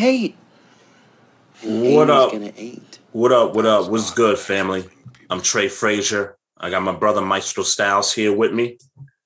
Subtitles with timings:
[0.00, 0.34] Hate.
[1.62, 2.32] What haters up?
[2.32, 2.98] Gonna hate.
[3.12, 3.54] What up?
[3.54, 3.90] What up?
[3.90, 4.86] What's good, family?
[5.28, 6.38] I'm Trey Frazier.
[6.56, 8.78] I got my brother Maestro Styles here with me.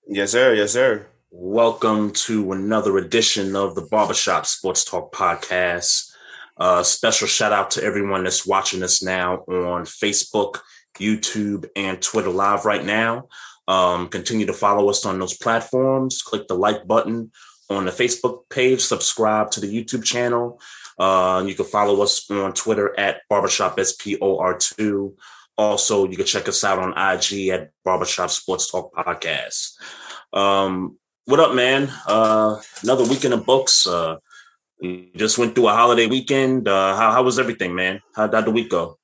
[0.09, 0.53] Yes, sir.
[0.53, 1.07] Yes, sir.
[1.31, 6.11] Welcome to another edition of the Barbershop Sports Talk Podcast.
[6.57, 10.59] Uh, special shout out to everyone that's watching us now on Facebook,
[10.99, 13.29] YouTube, and Twitter Live right now.
[13.69, 16.21] Um, continue to follow us on those platforms.
[16.21, 17.31] Click the like button
[17.71, 20.61] on the Facebook page, subscribe to the YouTube channel.
[20.99, 25.15] Uh, you can follow us on Twitter at Barbershop SPOR2.
[25.57, 29.75] Also, you can check us out on IG at Barbershop Sports Talk Podcast.
[30.33, 31.91] Um, what up, man?
[32.07, 33.87] Uh, another weekend of books.
[33.87, 34.17] Uh,
[35.17, 36.69] just went through a holiday weekend.
[36.69, 38.01] Uh, how, how was everything, man?
[38.15, 38.99] How did the week go?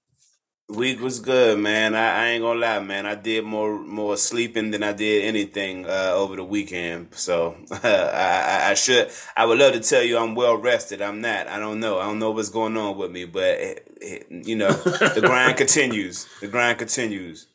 [0.70, 1.96] Week was good, man.
[1.96, 3.04] I, I ain't gonna lie, man.
[3.04, 7.08] I did more more sleeping than I did anything uh, over the weekend.
[7.12, 9.10] So I, I, I should.
[9.36, 11.02] I would love to tell you I'm well rested.
[11.02, 11.48] I'm not.
[11.48, 11.98] I don't know.
[11.98, 15.56] I don't know what's going on with me, but it, it, you know, the grind
[15.56, 16.28] continues.
[16.40, 17.48] The grind continues.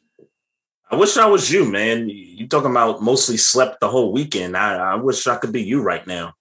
[0.91, 2.09] I wish I was you, man.
[2.09, 4.57] You talking about mostly slept the whole weekend.
[4.57, 6.33] I, I wish I could be you right now.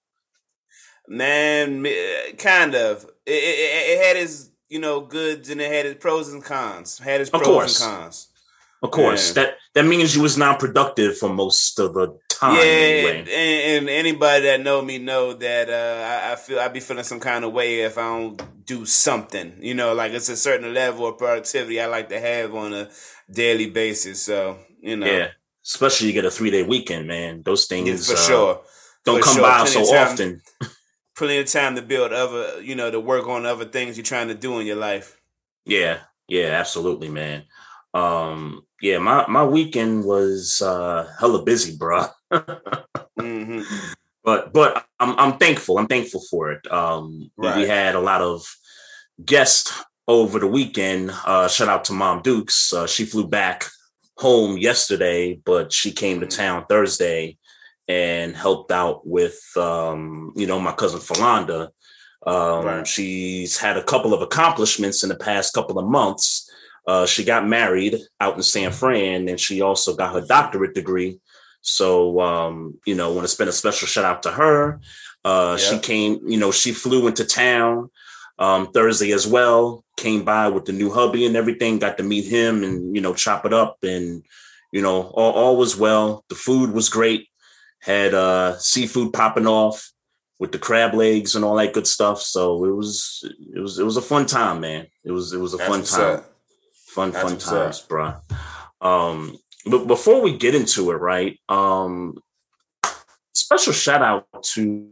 [1.06, 3.04] Man, eh, kind of.
[3.26, 6.98] It, it, it had its you know goods and it had its pros and cons.
[6.98, 7.80] Had its Of pros course.
[7.82, 8.16] and cons.
[8.84, 9.34] Of course, Yeah.
[9.38, 12.56] that that means you was non-productive for most of the time.
[12.56, 13.18] yeah, anyway.
[13.20, 17.04] and, and anybody that know me know that uh, I, I feel I be feeling
[17.12, 18.36] some kind of way if I don't
[18.66, 19.48] do something.
[19.68, 22.84] You know, like it's a certain level of productivity I like to have on a
[23.42, 24.18] daily basis.
[24.28, 24.58] So
[24.88, 25.28] you know, Yeah,
[25.64, 27.42] especially you get a three-day weekend, man.
[27.48, 28.52] Those things yeah, for uh, sure.
[29.06, 29.42] don't For come sure.
[29.50, 30.30] by Plenty so time- often.
[31.16, 34.28] Plenty of time to build other, you know, to work on other things you're trying
[34.28, 35.20] to do in your life.
[35.64, 37.44] Yeah, yeah, absolutely, man.
[37.94, 42.06] Um, yeah, my my weekend was uh hella busy, bro.
[43.18, 43.62] hmm
[44.24, 45.78] but but I'm I'm thankful.
[45.78, 46.70] I'm thankful for it.
[46.72, 48.44] Um, we- we had a lot of
[49.24, 49.72] guests
[50.08, 51.12] over the weekend.
[51.24, 52.72] Uh, shout out to Mom Dukes.
[52.72, 53.66] Uh, she flew back
[54.18, 57.38] home yesterday, but she came to town Thursday
[57.88, 61.68] and helped out with um, you know my cousin Falanda.
[62.26, 62.86] Um, Right.
[62.86, 66.50] She's had a couple of accomplishments in the past couple of months.
[66.86, 71.18] Uh, she got married out in San Fran, and she also got her doctorate degree.
[71.62, 74.80] So, um, you know, want to spend a special shout out to her.
[75.24, 77.90] Uh, She came, you know, she flew into town
[78.38, 79.82] um, Thursday as well.
[79.96, 81.78] Came by with the new hubby and everything.
[81.78, 84.22] Got to meet him and you know chop it up, and
[84.72, 86.24] you know all, all was well.
[86.28, 87.28] The food was great.
[87.84, 89.92] Had uh, seafood popping off
[90.38, 92.20] with the crab legs and all that good stuff.
[92.20, 93.22] So it was
[93.54, 94.86] it was it was a fun time, man.
[95.04, 96.16] It was it was a That's fun time.
[96.18, 96.30] up.
[96.86, 98.14] Fun That's fun times, bro.
[98.80, 99.36] Um,
[99.66, 101.38] but before we get into it, right?
[101.48, 102.18] Um,
[103.32, 104.90] special shout out to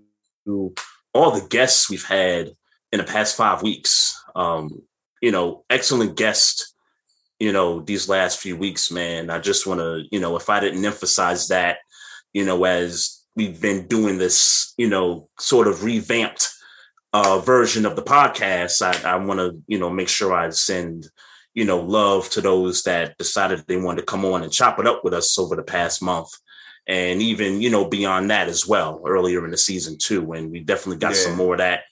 [1.14, 2.52] all the guests we've had
[2.90, 4.20] in the past five weeks.
[4.34, 4.82] Um,
[5.20, 6.74] you know, excellent guests.
[7.38, 9.28] You know, these last few weeks, man.
[9.28, 11.78] I just want to, you know, if I didn't emphasize that,
[12.32, 16.50] you know, as we've been doing this, you know, sort of revamped
[17.12, 21.08] uh, version of the podcast, I, I want to, you know, make sure I send,
[21.54, 24.86] you know, love to those that decided they wanted to come on and chop it
[24.86, 26.30] up with us over the past month.
[26.86, 30.32] And even, you know, beyond that as well, earlier in the season too.
[30.32, 31.82] And we definitely got some more of that,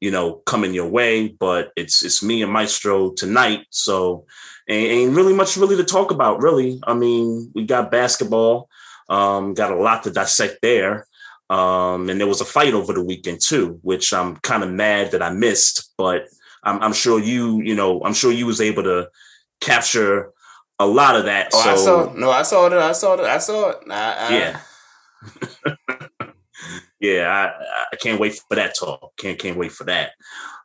[0.00, 1.28] you know, coming your way.
[1.28, 3.66] But it's it's me and Maestro tonight.
[3.70, 4.26] So
[4.68, 6.78] ain't, ain't really much really to talk about, really.
[6.86, 8.68] I mean, we got basketball,
[9.08, 11.06] um, got a lot to dissect there.
[11.50, 15.10] Um, and there was a fight over the weekend too, which I'm kind of mad
[15.10, 16.26] that I missed, but
[16.62, 19.10] I'm, I'm sure you, you know, I'm sure you was able to
[19.60, 20.32] capture
[20.78, 21.50] a lot of that.
[21.52, 22.12] Oh, so I saw.
[22.14, 22.72] No, I saw it.
[22.72, 23.20] I saw it.
[23.20, 23.78] I saw it.
[23.90, 24.60] I, I, yeah.
[27.00, 29.16] yeah, I, I can't wait for that talk.
[29.16, 30.12] Can't can't wait for that.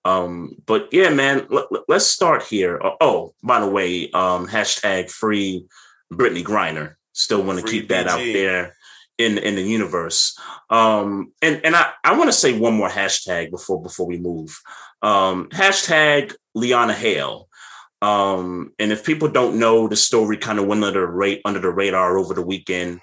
[0.05, 2.79] Um, but yeah, man, let, us start here.
[2.83, 5.65] Oh, oh, by the way, um, hashtag free
[6.11, 6.95] Brittney Griner.
[7.19, 8.77] Still want to keep that out there
[9.17, 10.39] in in the universe.
[10.69, 14.57] Um, and and I I want to say one more hashtag before before we move.
[15.01, 17.49] Um, hashtag Leona Hale.
[18.01, 21.59] Um, and if people don't know, the story kind of went under the rate under
[21.59, 23.01] the radar over the weekend.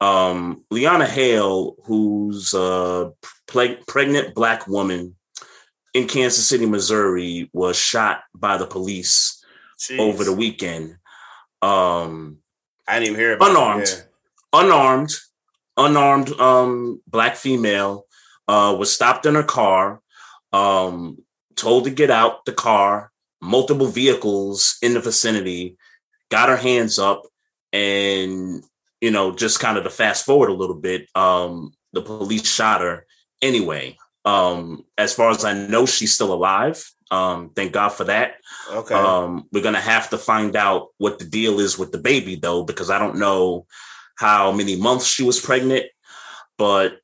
[0.00, 3.12] Um, Leona Hale, who's a
[3.48, 5.16] pre- pregnant black woman
[5.92, 9.44] in Kansas City, Missouri, was shot by the police
[9.80, 9.98] Jeez.
[9.98, 10.98] over the weekend.
[11.62, 12.38] Um,
[12.88, 14.06] I didn't even hear about unarmed, it,
[14.54, 14.60] yeah.
[14.60, 15.10] unarmed,
[15.76, 18.06] unarmed um, black female
[18.48, 20.00] uh, was stopped in her car,
[20.52, 21.18] um,
[21.56, 23.10] told to get out the car.
[23.42, 25.76] Multiple vehicles in the vicinity
[26.30, 27.22] got her hands up
[27.72, 28.64] and
[29.00, 32.80] you know, just kind of to fast forward a little bit, um, the police shot
[32.80, 33.06] her
[33.42, 33.96] anyway.
[34.24, 36.84] Um, as far as I know, she's still alive.
[37.10, 38.36] Um, thank God for that.
[38.70, 38.94] Okay.
[38.94, 42.64] Um, we're gonna have to find out what the deal is with the baby though,
[42.64, 43.66] because I don't know
[44.16, 45.86] how many months she was pregnant.
[46.58, 46.98] But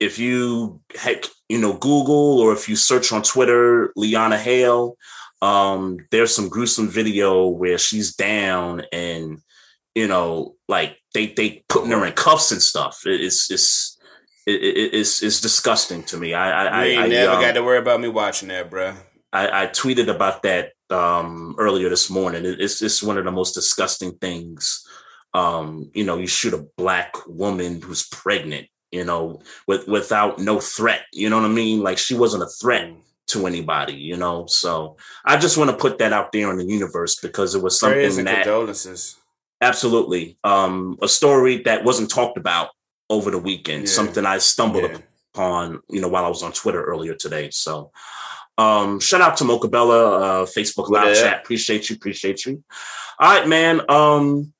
[0.00, 4.96] if you heck, you know, Google or if you search on Twitter, Leona Hale,
[5.42, 9.40] um, there's some gruesome video where she's down and
[9.94, 13.02] you know, like they they putting her in cuffs and stuff.
[13.04, 13.98] It's it's
[14.46, 16.34] it's it's disgusting to me.
[16.34, 18.94] I I, you I never um, got to worry about me watching that, bro.
[19.32, 22.42] I, I tweeted about that um, earlier this morning.
[22.44, 24.86] It's it's one of the most disgusting things.
[25.34, 28.68] Um, you know, you shoot a black woman who's pregnant.
[28.90, 31.02] You know, with without no threat.
[31.12, 31.82] You know what I mean?
[31.82, 33.00] Like she wasn't a threat mm.
[33.28, 33.94] to anybody.
[33.94, 37.54] You know, so I just want to put that out there in the universe because
[37.54, 39.16] it was something that condolences
[39.60, 40.38] Absolutely.
[40.44, 42.70] Um, a story that wasn't talked about
[43.10, 43.88] over the weekend, yeah.
[43.88, 44.98] something I stumbled yeah.
[45.34, 47.50] upon, you know, while I was on Twitter earlier today.
[47.50, 47.90] So
[48.58, 51.22] um, shout out to Mocha Bella, uh, Facebook live yeah.
[51.22, 51.40] chat.
[51.40, 52.62] Appreciate you, appreciate you.
[53.18, 53.80] All right, man.
[53.88, 54.52] Um,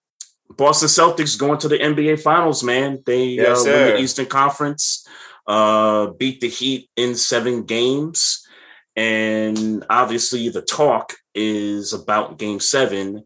[0.51, 3.03] Boston Celtics going to the NBA Finals, man.
[3.05, 5.07] They yes, uh, win the Eastern Conference,
[5.47, 8.47] uh, beat the Heat in seven games.
[8.97, 13.25] And obviously, the talk is about game seven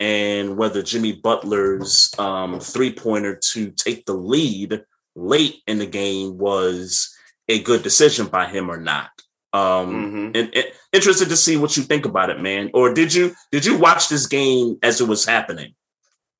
[0.00, 4.82] and whether Jimmy Butler's um, three pointer to take the lead
[5.14, 7.14] late in the game was
[7.48, 9.10] a good decision by him or not.
[9.54, 10.26] Um, mm-hmm.
[10.34, 12.70] and, and, interested to see what you think about it, man.
[12.74, 15.74] Or did you did you watch this game as it was happening?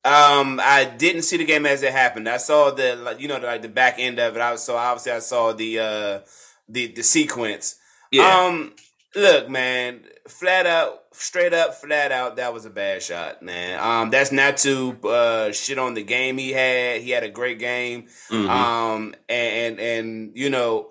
[0.05, 2.29] Um, I didn't see the game as it happened.
[2.29, 4.41] I saw the like you know like the back end of it.
[4.41, 6.21] I was so obviously I saw the uh
[6.69, 7.77] the the sequence.
[8.11, 8.29] Yeah.
[8.29, 8.75] Um,
[9.15, 13.79] look, man, flat out, straight up, flat out, that was a bad shot, man.
[13.81, 17.01] Um, that's not to uh, shit on the game he had.
[17.01, 18.09] He had a great game.
[18.31, 18.51] Mm-hmm.
[18.51, 20.89] Um, and, and and you know,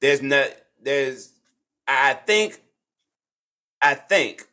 [0.00, 0.48] there's not
[0.82, 1.32] there's
[1.86, 2.60] I think
[3.82, 4.46] I think,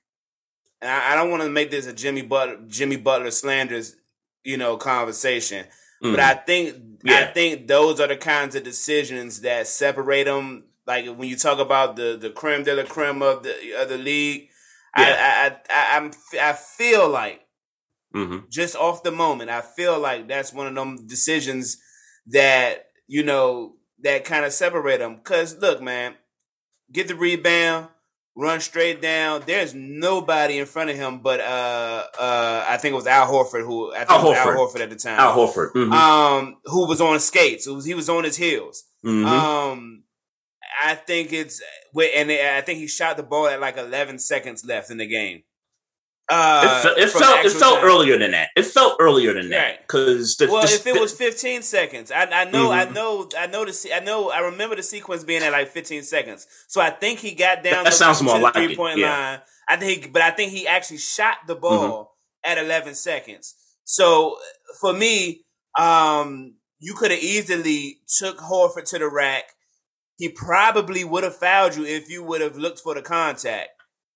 [0.82, 3.96] and I, I don't want to make this a Jimmy Butler Jimmy Butler slanders,
[4.44, 5.66] you know, conversation.
[6.04, 6.12] Mm-hmm.
[6.12, 7.20] But I think yeah.
[7.20, 11.60] I think those are the kinds of decisions that separate them like when you talk
[11.60, 14.50] about the the creme de la creme of the of the league,
[14.98, 15.58] yeah.
[15.70, 17.42] I, I I I'm I feel like
[18.14, 18.40] mm-hmm.
[18.50, 21.78] just off the moment, I feel like that's one of them decisions
[22.28, 25.22] that you know that kind of separate them.
[25.24, 26.16] Cause look, man,
[26.94, 27.88] get the rebound,
[28.36, 29.44] run straight down.
[29.46, 33.66] There's nobody in front of him, but uh, uh, I think it was Al Horford
[33.66, 34.36] who I think Al Horford.
[34.36, 35.20] Al Horford at the time.
[35.20, 35.92] Al Horford, mm-hmm.
[35.92, 37.68] um, who was on skates.
[37.68, 38.84] Was, he was on his heels.
[39.04, 39.26] Mm-hmm.
[39.26, 40.04] Um,
[40.84, 41.62] I think it's
[41.96, 45.44] and I think he shot the ball at like 11 seconds left in the game.
[46.30, 47.86] Uh, it, it felt it felt time.
[47.86, 48.50] earlier than that.
[48.56, 52.46] It felt earlier than that because well, the, if it was 15 seconds, I, I
[52.46, 52.90] know, mm-hmm.
[52.90, 56.04] I know, I know the I know, I remember the sequence being at like 15
[56.04, 56.48] seconds.
[56.68, 59.10] So I think he got down that, that sounds more like three point yeah.
[59.10, 59.40] line.
[59.68, 62.16] I think, he, but I think he actually shot the ball
[62.46, 62.52] mm-hmm.
[62.52, 63.56] at 11 seconds.
[63.84, 64.38] So
[64.80, 65.44] for me,
[65.78, 69.44] um, you could have easily took Horford to the rack
[70.18, 73.70] he probably would have fouled you if you would have looked for the contact.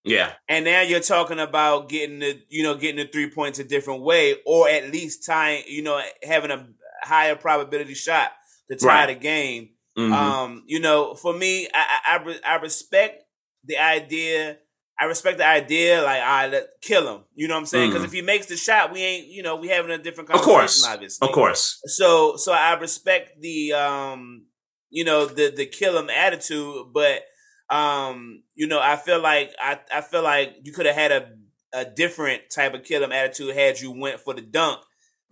[0.07, 0.33] Yeah.
[0.47, 4.01] And now you're talking about getting the, you know, getting the three points a different
[4.01, 6.67] way, or at least tying, you know, having a
[7.03, 8.31] higher probability shot
[8.69, 9.05] to tie right.
[9.07, 9.69] the game.
[9.97, 10.13] Mm-hmm.
[10.13, 13.23] Um, you know, for me, I, I, I respect
[13.63, 14.57] the idea.
[14.99, 17.23] I respect the idea, like, I right, kill him.
[17.35, 17.89] You know what I'm saying?
[17.91, 18.07] Because mm-hmm.
[18.07, 20.51] if he makes the shot, we ain't, you know, we having a different conversation.
[20.51, 21.27] Of course, obviously.
[21.27, 21.79] Of course.
[21.85, 24.45] So, so I respect the, um,
[24.89, 27.21] you know, the the kill him attitude, but
[27.69, 31.29] Um, you know, I feel like I, I feel like you could have had a
[31.73, 34.81] a different type of kill 'em attitude had you went for the dunk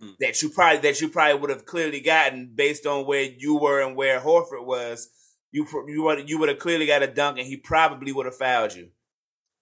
[0.02, 0.14] mm.
[0.20, 3.80] that you probably that you probably would have clearly gotten based on where you were
[3.80, 5.08] and where Horford was.
[5.52, 8.36] You you would you would have clearly got a dunk and he probably would have
[8.36, 8.90] fouled you.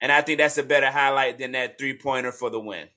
[0.01, 2.89] And I think that's a better highlight than that three pointer for the win.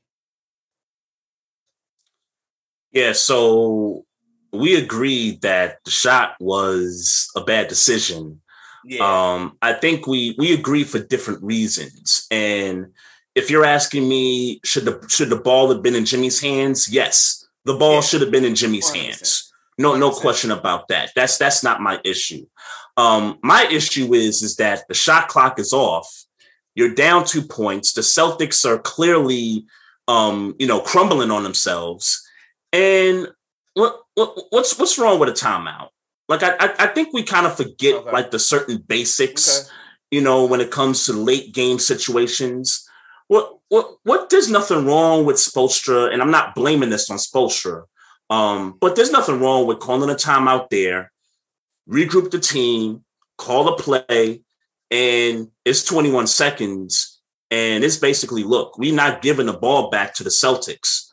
[2.92, 4.06] Yeah, so
[4.52, 8.42] we agreed that the shot was a bad decision.
[8.88, 9.34] Yeah.
[9.34, 12.26] Um, I think we we agree for different reasons.
[12.32, 12.94] And
[13.36, 16.88] if you're asking me, should the should the ball have been in Jimmy's hands?
[16.88, 18.02] Yes, the ball yeah.
[18.02, 18.96] should have been in Jimmy's 100%.
[18.96, 19.54] hands.
[19.78, 20.00] No, 100%.
[20.00, 21.12] no question about that.
[21.16, 22.48] That's that's not my issue.
[22.96, 26.26] Um, my issue is is that the shot clock is off.
[26.74, 27.94] You're down two points.
[27.94, 29.66] The Celtics are clearly,
[30.08, 32.26] um, you know, crumbling on themselves.
[32.72, 33.28] And
[33.74, 35.90] what, what what's what's wrong with a timeout?
[36.28, 38.12] Like I I, I think we kind of forget okay.
[38.12, 39.70] like the certain basics, okay.
[40.12, 42.88] you know, when it comes to late game situations.
[43.28, 44.30] What what what?
[44.30, 47.84] There's nothing wrong with Spoelstra, and I'm not blaming this on Spoelstra.
[48.30, 51.12] Um, but there's nothing wrong with calling a timeout there,
[51.90, 53.06] regroup the team,
[53.38, 54.42] call a play,
[54.92, 57.22] and it's 21 seconds.
[57.50, 61.10] And it's basically, look, we're not giving the ball back to the Celtics.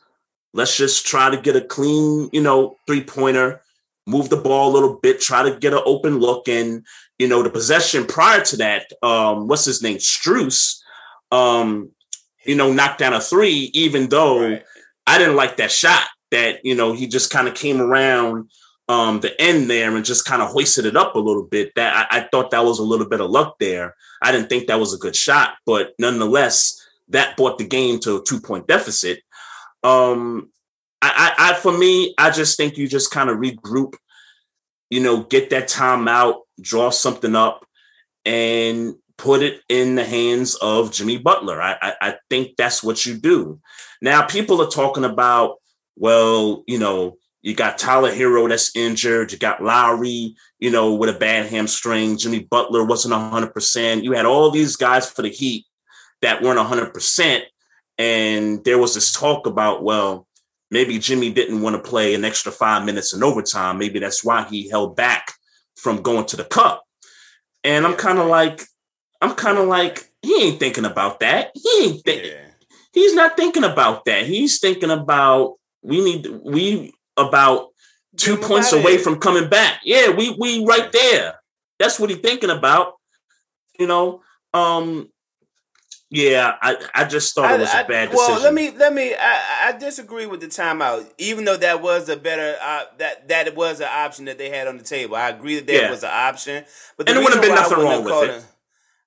[0.53, 3.61] Let's just try to get a clean, you know, three pointer,
[4.05, 6.47] move the ball a little bit, try to get an open look.
[6.47, 6.85] And,
[7.17, 9.97] you know, the possession prior to that, um, what's his name?
[9.97, 10.81] Strus,
[11.31, 11.91] um,
[12.45, 14.63] you know, knocked down a three, even though right.
[15.07, 18.49] I didn't like that shot that, you know, he just kind of came around
[18.87, 21.73] um, the end there and just kind of hoisted it up a little bit.
[21.75, 23.95] That I, I, thought that was a little bit of luck there.
[24.21, 28.17] I didn't think that was a good shot, but nonetheless, that brought the game to
[28.17, 29.21] a two point deficit.
[29.83, 30.51] Um,
[31.05, 33.93] I, I, I, for me, I just think you just kind of regroup,
[34.89, 37.65] you know, get that time out, draw something up,
[38.25, 41.61] and put it in the hands of Jimmy Butler.
[41.61, 43.59] I, I, I think that's what you do.
[44.01, 45.57] Now, people are talking about,
[45.95, 49.31] well, you know, you got Tyler Herro that's injured.
[49.31, 52.17] You got Lowry, you know, with a bad hamstring.
[52.17, 54.03] Jimmy Butler wasn't 100%.
[54.03, 55.65] You had all these guys for the Heat
[56.23, 57.41] that weren't 100%.
[57.97, 60.24] And there was this talk about, well,
[60.75, 63.77] maybe Jimmy didn't want to play an extra five minutes in overtime.
[63.77, 65.31] Maybe that's why he held back
[65.77, 66.83] from going to the cup.
[67.63, 68.61] And I'm kind of like,
[69.21, 71.51] I'm kind of like, he ain't thinking about that.
[71.53, 72.29] He ain't thinking.
[72.29, 72.47] Yeah.
[72.91, 74.25] He's not thinking about that.
[74.25, 77.69] He's thinking about we need we about
[78.17, 79.79] two points away from coming back.
[79.85, 81.35] Yeah, we we right there.
[81.79, 82.93] That's what he's thinking about.
[83.79, 84.21] You know,
[84.53, 85.09] um,
[86.11, 88.33] yeah, I, I just thought I, it was a bad decision.
[88.33, 89.15] Well, let me let me.
[89.15, 91.09] I, I disagree with the timeout.
[91.17, 94.67] Even though that was a better uh, that that was an option that they had
[94.67, 95.15] on the table.
[95.15, 95.89] I agree that that yeah.
[95.89, 96.63] was an option.
[96.97, 98.45] But and it wouldn't have been nothing wrong with it.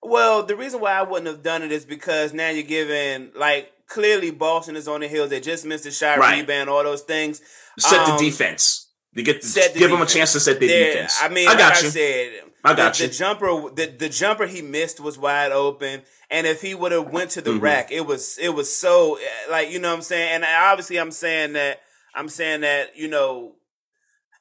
[0.03, 3.73] well, the reason why I wouldn't have done it is because now you're giving like
[3.87, 5.31] clearly Boston is on the heels.
[5.31, 6.41] They just missed a shot, right.
[6.41, 7.41] rebound, all those things.
[7.79, 8.91] Set um, the defense.
[9.15, 11.17] You get the, give them a chance to set the defense.
[11.23, 11.89] I mean, I got like you.
[11.89, 12.33] I said,
[12.65, 13.09] I got the, you.
[13.09, 17.11] The jumper, the, the jumper he missed was wide open and if he would have
[17.11, 17.61] went to the mm-hmm.
[17.61, 20.35] rack, it was it was so eh, like you know what I'm saying.
[20.35, 21.81] And obviously, I'm saying that
[22.15, 23.55] I'm saying that you know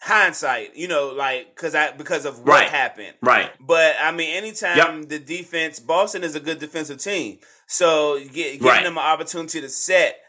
[0.01, 2.70] hindsight, you know, like because I because of what right.
[2.70, 3.51] happened, right?
[3.60, 5.10] But I mean, anytime yep.
[5.10, 8.84] the defense, Boston is a good defensive team, so get, giving right.
[8.84, 10.20] them an opportunity to set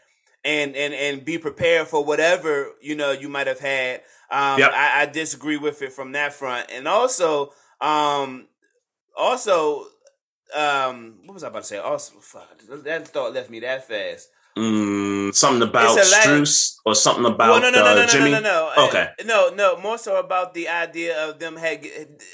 [0.43, 4.01] and and and be prepared for whatever you know you might have had.
[4.31, 4.71] Um, yep.
[4.73, 7.51] I, I disagree with it from that front, and also,
[7.81, 8.47] um,
[9.17, 9.85] also
[10.55, 11.77] um, what was I about to say?
[11.77, 14.29] Also, fuck, that thought left me that fast.
[14.57, 18.31] Mm, something about Strus or something about well, no, no, no, no, uh, Jimmy?
[18.31, 19.79] no, no, no, Okay, uh, no, no.
[19.79, 21.85] More so about the idea of them had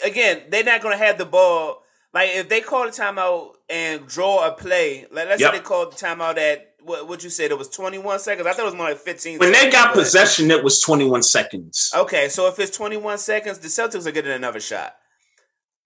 [0.03, 0.43] again.
[0.49, 1.83] They're not going to have the ball.
[2.13, 5.51] Like if they call the timeout and draw a play, like let's yep.
[5.51, 8.47] say they called the timeout at what what you said it was 21 seconds.
[8.47, 9.39] I thought it was more like 15.
[9.39, 11.91] When seconds, they got possession, it was 21 seconds.
[11.95, 14.95] Okay, so if it's 21 seconds, the Celtics are getting another shot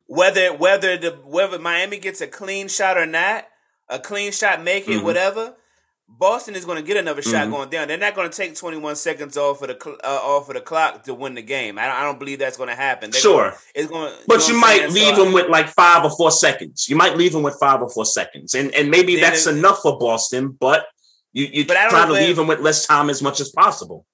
[0.09, 3.45] whether whether the whether Miami gets a clean shot or not,
[3.87, 5.05] a clean shot, make it, mm-hmm.
[5.05, 5.55] whatever.
[6.11, 7.51] Boston is going to get another shot mm-hmm.
[7.51, 7.87] going down.
[7.87, 11.03] They're not going to take 21 seconds off of the uh, off of the clock
[11.03, 11.77] to win the game.
[11.77, 13.11] I don't, I don't believe that's going to happen.
[13.11, 14.13] They're sure, going, it's going.
[14.25, 16.89] But you, might leave so, them with like five or four seconds.
[16.89, 19.99] You might leave them with five or four seconds, and and maybe that's enough for
[19.99, 20.57] Boston.
[20.59, 20.87] But
[21.33, 24.07] you you but try to leave them with less time as much as possible.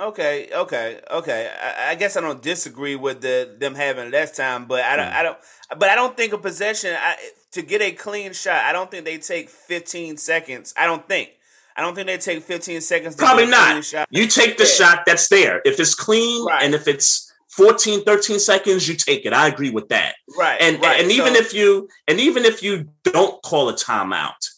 [0.00, 1.50] Okay, okay, okay.
[1.60, 5.06] I, I, guess I don't disagree with the them having less time, but I don't,
[5.06, 5.12] mm.
[5.12, 5.38] I don't,
[5.76, 7.16] but I don't think a possession I,
[7.52, 8.62] to get a clean shot.
[8.64, 10.72] I don't think they take fifteen seconds.
[10.76, 11.30] I don't think.
[11.76, 13.16] I don't think they take fifteen seconds.
[13.16, 13.92] Probably not.
[14.10, 14.70] You take the yeah.
[14.70, 15.60] shot that's there.
[15.64, 16.62] If it's clean right.
[16.62, 19.32] and if it's 14, 13 seconds, you take it.
[19.32, 20.14] I agree with that.
[20.38, 20.60] Right.
[20.60, 21.00] And right.
[21.00, 24.48] and even if you and even if you don't call a timeout,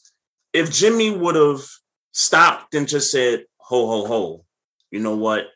[0.53, 1.63] if Jimmy would have
[2.13, 4.45] stopped and just said, ho, ho, ho,
[4.91, 5.47] you know what?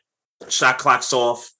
[0.49, 1.51] Shot clock's off.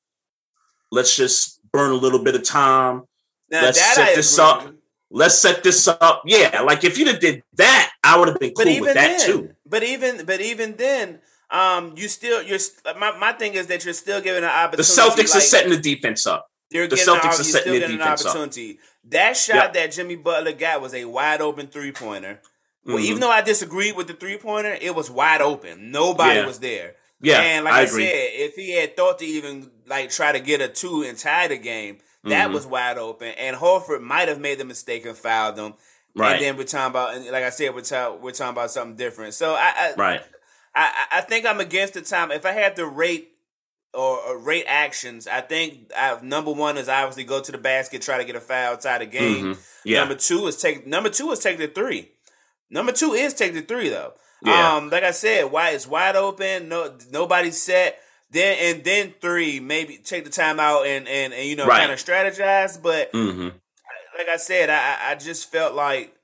[0.92, 3.04] Let's just burn a little bit of time.
[3.50, 4.74] now let's set I this agree up.
[5.12, 6.24] Let's set this up.
[6.26, 9.26] Yeah, like if you'd have did that, I would have been cool with that then,
[9.26, 9.50] too.
[9.66, 11.20] but even but even then,
[11.52, 12.60] um, you still you're
[12.98, 14.78] my, my thing is that you're still giving an opportunity.
[14.78, 15.02] The.
[15.02, 16.48] Celtics like, are setting the defense up.
[16.72, 18.80] You're the Celtics an, are setting still their getting an defense up.
[19.10, 19.74] That shot Yep.
[19.74, 22.42] that Jimmy Butler got was a wide open three pointer.
[22.84, 23.02] Well, Mhm.
[23.02, 25.92] even though I disagreed with the three pointer, it was wide open.
[25.92, 26.46] Nobody Yeah.
[26.46, 26.96] was there.
[27.22, 30.40] Yeah, and like I I, said, if he had thought to even like try to
[30.40, 32.54] get a two and tie the game, that Mhm.
[32.54, 33.30] was wide open.
[33.30, 35.76] And Horford might have made the mistake and fouled them.
[36.16, 36.34] Right.
[36.34, 38.96] And then we're talking about, and like I said, we're, ta- we're talking about something
[38.96, 39.34] different.
[39.34, 40.22] So I, I, Right.
[40.74, 42.32] I, I think I'm against the time.
[42.32, 43.30] If I had to rate
[43.94, 48.02] or, or rate actions, I think I, number one is obviously go to the basket,
[48.02, 49.56] try to get a foul outside the game.
[49.56, 49.58] Mhm.
[49.84, 50.00] Yeah.
[50.00, 50.86] Number two is take.
[50.88, 52.12] Number two is take the three.
[52.70, 54.14] Number two is take the three though.
[54.42, 54.76] Yeah.
[54.76, 56.70] Um, like I said, why it's wide open.
[56.70, 58.00] No, nobody's set.
[58.32, 61.80] Then and then three, maybe take the time out and and, and you know Right.
[61.80, 62.82] kind of strategize.
[62.82, 63.50] But hmm
[64.18, 66.16] like I said, I I- I just felt like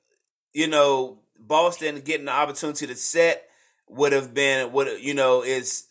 [0.53, 3.48] you know Boston getting the opportunity to set
[3.88, 5.86] would have been would you know is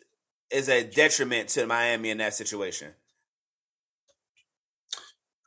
[0.51, 2.95] is a detriment to Miami in that situation.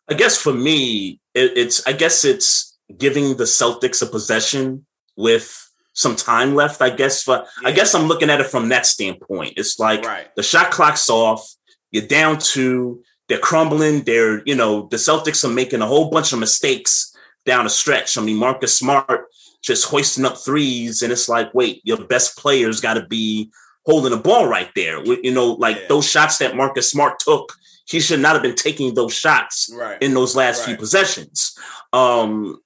[0.09, 5.62] I guess for me, it, it's I guess it's giving the Celtics a possession with
[5.93, 6.81] some time left.
[6.81, 9.53] I guess for I guess I'm looking at it from that standpoint.
[9.57, 10.27] It's like Right.
[10.35, 11.47] the shot clock's off.
[11.91, 14.03] You're down to they're crumbling.
[14.03, 18.17] They're you know the Celtics are making a whole bunch of mistakes down the stretch.
[18.17, 19.25] I mean Marcus Smart
[19.61, 23.51] just hoisting up threes, and it's like wait, your best players got to be
[23.85, 25.03] holding the ball right there.
[25.05, 25.87] You know, like Yeah.
[25.89, 27.53] those shots that Marcus Smart took.
[27.85, 30.01] He should not have been taking those shots Right.
[30.01, 31.53] in those last few possessions.
[31.91, 32.59] Um,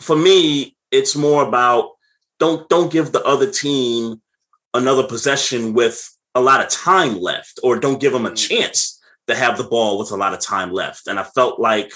[0.00, 1.90] for me, it's more about
[2.44, 4.20] don't don't give the other team
[4.80, 5.98] another possession with
[6.34, 8.48] a lot of time left, or don't give them a Mhm.
[8.48, 8.78] chance
[9.28, 11.06] to have the ball with a lot of time left.
[11.08, 11.92] And I felt like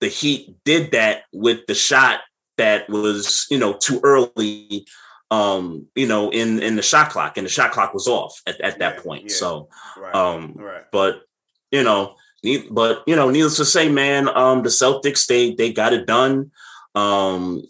[0.00, 2.20] the Heat did that with the shot
[2.56, 4.86] that was, you know, too early.
[5.32, 8.60] Um, you know, in in the shot clock, and the shot clock was off at,
[8.68, 9.24] at that Yeah, point.
[9.30, 9.36] yeah.
[9.40, 10.14] So, right.
[10.20, 10.84] um, right.
[10.90, 11.12] but
[11.70, 12.16] you know,
[12.70, 16.50] but you know, needless to say, man, um, the Celtics they they got it done.
[16.96, 17.62] Um,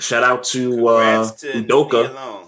[0.00, 2.42] shout out to uh, to Udoka.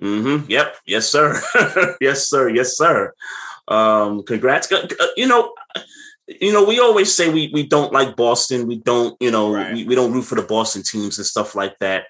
[0.00, 0.50] Mm-hmm.
[0.50, 0.76] Yep.
[0.86, 1.40] Yes, sir.
[2.00, 2.48] yes, sir.
[2.48, 3.12] Yes, sir.
[3.68, 4.70] Um, congrats.
[4.72, 5.54] Uh, You know,
[6.40, 8.66] you know, we always say we we don't like Boston.
[8.66, 9.74] We don't, you know, Right.
[9.74, 12.06] we, we don't root for the Boston teams and stuff like that.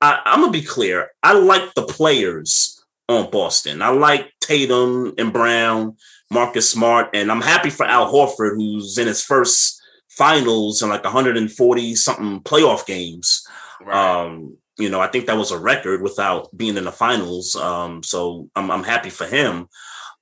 [0.00, 1.10] I, I'm gonna be clear.
[1.22, 3.80] I like the players on Boston.
[3.82, 5.96] I like Tatum and Brown,
[6.30, 11.04] Marcus Smart, and I'm happy for Al Horford, who's in his first finals in like
[11.04, 13.46] 140 something playoff games.
[13.80, 14.22] Right.
[14.22, 17.54] Um, you know, I think that was a record without being in the finals.
[17.54, 19.68] Um, so I'm, I'm happy for him.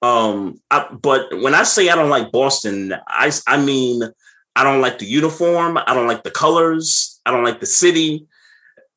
[0.02, 4.02] Um, I, but when I say I don't like Boston, I I mean
[4.54, 5.78] I don't like the uniform.
[5.78, 7.20] I don't like the colors.
[7.26, 8.26] I don't like the city.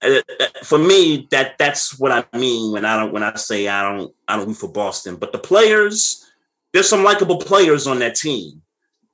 [0.04, 3.68] Uh, uh, for me, that that's what I mean when I don't when I say
[3.68, 5.16] I don't I don't root for Boston.
[5.16, 6.26] But the players,
[6.74, 8.62] there's some likable players on that team,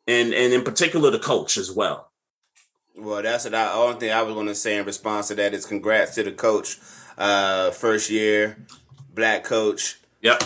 [0.08, 2.07] and and in particular the coach as well.
[2.98, 5.54] Well, that's what I, only thing I was going to say in response to that
[5.54, 6.78] is congrats to the coach,
[7.18, 8.58] uh, first year,
[9.14, 10.40] black coach Yep.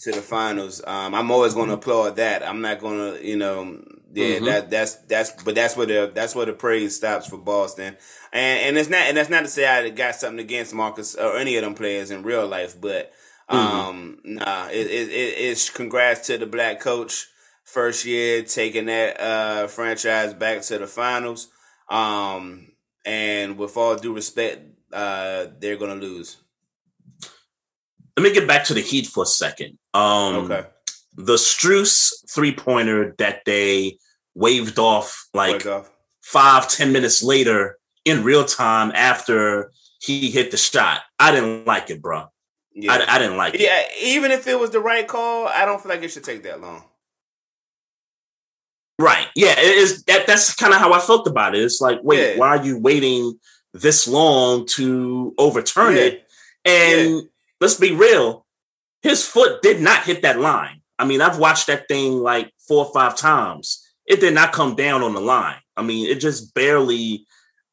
[0.00, 0.82] to the finals.
[0.86, 2.46] Um, I'm always going to applaud that.
[2.46, 4.44] I'm not going to, you know, yeah, Mhm.
[4.44, 7.96] that that's that's, but that's where the that's where the praise stops for Boston.
[8.32, 11.36] And and it's not and that's not to say I got something against Marcus or
[11.38, 13.12] any of them players in real life, but
[13.48, 17.26] um, nah, it, it, it it's congrats to the black coach
[17.64, 21.48] first year taking that uh franchise back to the finals.
[21.88, 22.68] Um,
[23.04, 26.36] and with all due respect, uh, they're gonna lose.
[28.16, 29.78] Let me get back to the Heat for a second.
[29.92, 30.64] Um, Okay,
[31.16, 33.98] The Strus three pointer that they
[34.34, 35.90] waved off like off.
[36.22, 41.00] five, ten minutes later in real time after he hit the shot.
[41.18, 42.26] I didn't like it, bro.
[42.74, 42.92] Yeah.
[42.92, 43.60] I, I didn't like it.
[43.60, 46.42] Yeah, even if it was the right call, I don't feel like it should take
[46.42, 46.84] that long.
[48.98, 49.26] Right.
[49.34, 49.58] Yeah.
[49.58, 51.62] It is that that's kind of how I felt about it.
[51.62, 52.38] It's like, wait, Yeah.
[52.38, 53.38] why are you waiting
[53.72, 56.02] this long to overturn Yeah.
[56.02, 56.26] it?
[56.64, 57.22] And
[57.60, 58.46] let's be real,
[59.02, 60.80] his foot did not hit that line.
[60.98, 63.82] I mean, I've watched that thing like four or five times.
[64.06, 65.56] It did not come down on the line.
[65.76, 67.26] I mean, it just barely,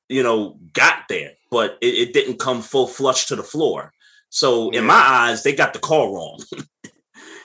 [0.09, 3.93] you know, got there, but it, it didn't come full flush to the floor.
[4.29, 4.79] So Yeah.
[4.79, 6.41] in my eyes, they got the call wrong.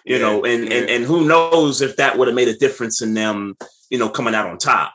[0.06, 0.88] You Yeah, know, and, and yeah.
[0.88, 3.56] and who knows if that would have made a difference in them,
[3.90, 4.94] you know, coming out on top.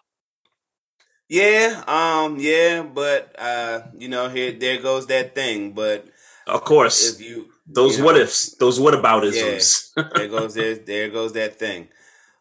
[1.30, 5.72] Yeah, um, yeah, but uh, you know, here there goes that thing.
[5.72, 6.08] But
[6.48, 9.92] Of course, if you those you what know, ifs, those what aboutisms.
[10.16, 11.88] there goes there, there goes that thing.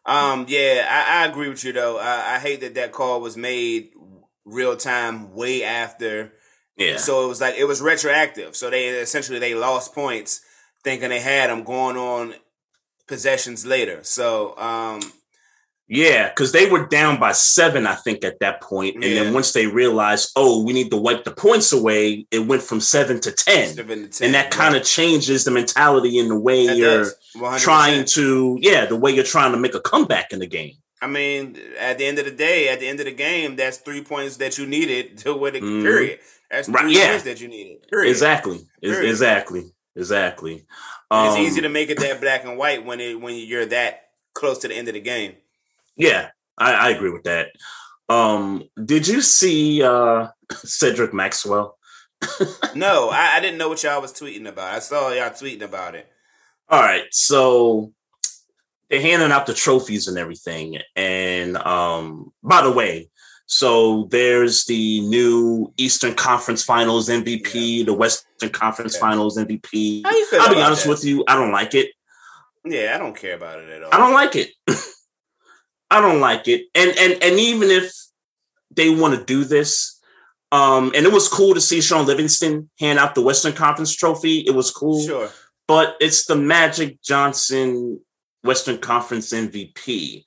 [0.05, 1.97] Um, yeah, I, I agree with you though.
[1.99, 3.91] I, I hate that that call was made
[4.45, 6.33] real time, way after.
[6.77, 6.97] yeah.
[6.97, 8.55] So it was like it was retroactive.
[8.55, 10.41] So they essentially they lost points,
[10.83, 12.35] thinking they had them going on
[13.07, 13.99] possessions later.
[14.03, 15.01] So um,
[15.87, 18.95] Yeah, because they were down by seven, I think, at that point.
[18.95, 19.23] And Yeah.
[19.23, 22.79] then once they realized, oh, we need to wipe the points away, it went from
[22.79, 23.73] seven to ten.
[23.75, 27.11] seven to 10, And that kind of changes the mentality in the way That you're
[27.59, 30.75] trying to, yeah, the way you're trying to make a comeback in the game.
[31.01, 33.77] I mean, at the end of the day, at the end of the game, that's
[33.77, 35.63] three points that you needed to win it.
[35.63, 35.81] Mhm.
[35.83, 36.19] Period.
[36.49, 37.09] That's Right, three yeah.
[37.09, 37.87] points that you needed.
[37.89, 38.09] Period.
[38.11, 38.59] Exactly.
[38.81, 39.09] Period.
[39.09, 39.71] Exactly.
[39.95, 40.63] Exactly.
[41.11, 43.65] And it's Um, easy to make it that black and white when it when you're
[43.67, 45.35] that close to the end of the game.
[45.97, 47.49] Yeah, I, I agree with that.
[48.09, 51.77] Um, did you see uh Cedric Maxwell?
[52.75, 54.73] No, I, I didn't know what y'all was tweeting about.
[54.73, 56.07] I saw y'all tweeting about it.
[56.69, 57.91] All right, so
[58.89, 60.77] they're handing out the trophies and everything.
[60.95, 63.09] And um, by the way,
[63.53, 69.01] so there's the new Eastern Conference Finals MVP, the Western Conference Yeah.
[69.01, 70.03] Finals MVP.
[70.05, 70.89] How you feel I'll be honest that?
[70.89, 71.89] with you, I don't like it.
[72.63, 73.89] Yeah, I don't care about it at all.
[73.93, 74.51] I don't like it.
[75.91, 76.67] I don't like it.
[76.73, 77.91] And and and even if
[78.73, 79.99] they want to do this,
[80.53, 84.39] um, and it was cool to see Shaun Livingston hand out the Western Conference trophy.
[84.39, 85.05] It was cool.
[85.05, 85.29] Sure.
[85.67, 87.99] but it's the Magic Johnson
[88.45, 90.23] Western Conference MVP.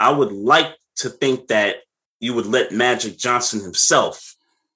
[0.00, 1.76] I would like to think that
[2.24, 4.34] you would let Magic Johnson himself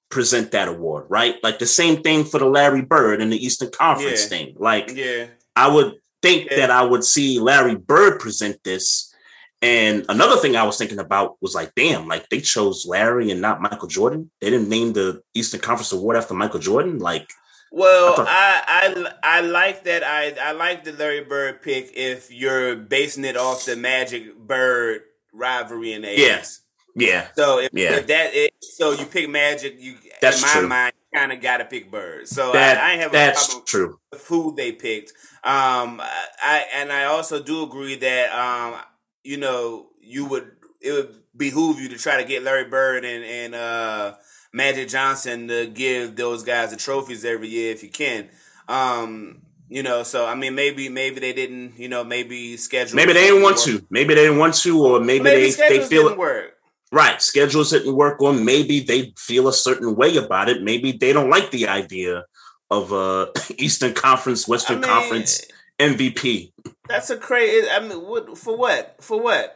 [0.09, 1.35] present that award, right?
[1.43, 4.29] Like the same thing for the Larry Bird and the Eastern Conference Yeah.
[4.29, 4.55] thing.
[4.57, 5.25] Like Yeah.
[5.55, 6.57] I would think Yeah.
[6.57, 9.13] that I would see Larry Bird present this.
[9.61, 13.41] And another thing I was thinking about was like, damn, like they chose Larry and
[13.41, 14.31] not Michael Jordan.
[14.41, 16.97] They didn't name the Eastern Conference Award after Michael Jordan.
[16.99, 17.27] Like,
[17.71, 20.03] Well, I thought- I, I I like that.
[20.03, 25.01] I I like the Larry Bird pick if you're basing it off the Magic Bird
[25.33, 26.59] rivalry in the 80s.
[26.99, 27.27] Yeah.
[27.35, 27.95] So if, Yeah.
[27.97, 30.67] if that it, so you pick Magic, you That's in my true.
[30.67, 32.27] mind kind of got to pick Bird.
[32.27, 33.99] So that, I, I have a that's problem true.
[34.11, 35.11] with who they picked.
[35.43, 38.79] Um, I, and I also do agree that um,
[39.23, 43.23] you know, you would it would behoove you to try to get Larry Bird and
[43.23, 44.15] and uh,
[44.53, 48.29] Magic Johnson to give those guys the trophies every year if you can.
[48.67, 52.95] Um, you know, so I mean, maybe maybe they didn't, you know, maybe schedule.
[52.95, 53.85] Maybe they didn't want to.
[53.89, 56.55] Maybe they didn't want to, or maybe, Maybe they they feel didn't it work.
[56.91, 57.21] Right.
[57.21, 60.63] Schedules didn't work, or maybe they feel a certain way about it.
[60.63, 62.25] Maybe they don't like the idea
[62.71, 65.45] of uh Eastern Conference, I Western mean, Conference
[65.79, 66.51] MVP.
[66.87, 67.67] That's a crazy.
[67.69, 68.57] I mean, what for?
[68.57, 69.21] What for?
[69.21, 69.55] What?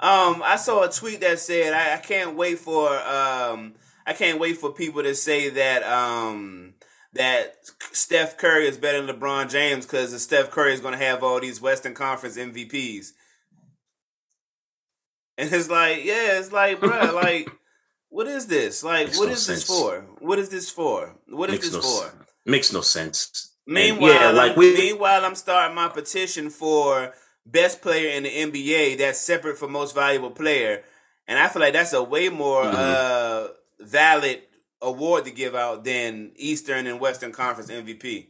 [0.00, 3.74] Um, I saw a tweet that said, "I, I can't wait for um,
[4.06, 6.74] I can't wait for people to say that um,
[7.12, 7.56] that
[7.92, 11.40] Steph Curry is better than LeBron James because Steph Curry is going to have all
[11.40, 13.12] these Western Conference MVPs."
[15.38, 17.50] And it's like, yeah, it's like, bro, like,
[18.08, 18.82] what is this?
[18.84, 20.00] Like, Makes what no is this for?
[20.18, 21.14] What is this for?
[21.28, 22.06] What is Makes this no for?
[22.06, 22.14] s-
[22.44, 23.52] makes no sense.
[23.66, 27.12] Meanwhile, yeah, like I'm, we meanwhile, I'm starting my petition for
[27.46, 28.98] best player in the NBA.
[28.98, 30.82] That's separate for most valuable player,
[31.28, 32.74] and I feel like that's a way more Mhm.
[32.74, 34.42] uh, valid
[34.82, 38.28] award to give out than Eastern and Western Conference MVP.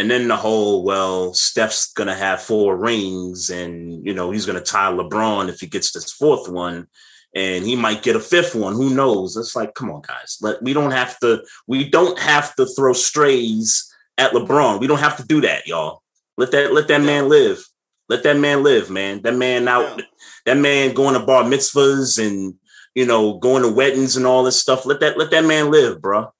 [0.00, 4.62] And then the whole well, Steph's gonna have four rings, and you know he's gonna
[4.62, 6.86] tie LeBron if he gets this fourth one,
[7.34, 8.72] and he might get a fifth one.
[8.72, 9.36] Who knows?
[9.36, 10.38] It's like, come on, guys.
[10.40, 11.44] Let we don't have to.
[11.66, 14.80] We don't have to throw strays at LeBron.
[14.80, 16.02] We don't have to do that, y'all.
[16.38, 17.06] Let that let that No.
[17.06, 17.62] man live.
[18.08, 19.20] Let that man live, man.
[19.20, 19.98] That man out.
[19.98, 20.04] No.
[20.46, 22.54] That man going to bar mitzvahs and
[22.94, 24.86] you know going to weddings and all this stuff.
[24.86, 26.32] Let that let that man live, bro.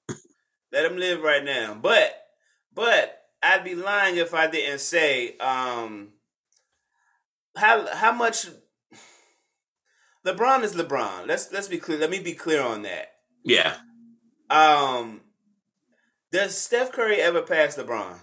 [0.72, 1.74] Let him live right now.
[1.74, 2.16] But
[2.72, 6.08] but I'd be lying if I didn't say um
[7.56, 8.46] how how much
[10.26, 11.26] LeBron is LeBron.
[11.26, 11.98] Let's let's be clear.
[11.98, 13.12] Let me be clear on that.
[13.44, 13.76] Yeah.
[14.50, 15.22] Um
[16.32, 18.18] does Steph Curry ever pass LeBron?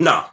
[0.00, 0.26] No.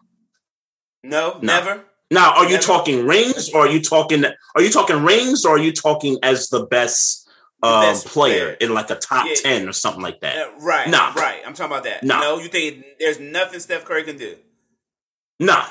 [1.04, 1.40] No, No.
[1.42, 1.84] never.
[2.12, 4.24] Now, are you talking rings, or are you talking?
[4.26, 7.25] Are you talking rings, or are you talking as the best,
[7.66, 8.58] uh, player, player.
[8.62, 9.36] in like a top Yeah.
[9.42, 10.36] ten or something like that?
[10.38, 10.88] Uh, right.
[10.90, 11.14] Nah.
[11.14, 11.42] Right.
[11.46, 12.04] I'm talking about that.
[12.04, 12.20] Nah.
[12.22, 14.38] No, you think there's nothing Steph Curry can do.
[15.40, 15.66] Nah,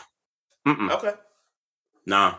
[0.66, 0.90] Mm-mm.
[0.92, 1.12] Okay.
[2.06, 2.36] nah.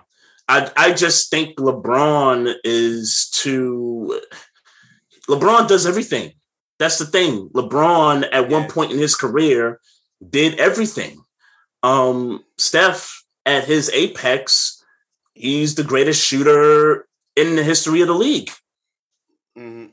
[0.47, 4.21] I I just think LeBron is too.
[5.27, 6.33] LeBron does everything.
[6.77, 7.49] That's the thing.
[7.55, 9.79] LeBron at one point in his career
[10.27, 11.21] did everything.
[11.83, 14.83] um, Steph at his apex,
[15.33, 18.49] he's the greatest shooter in the history of the league.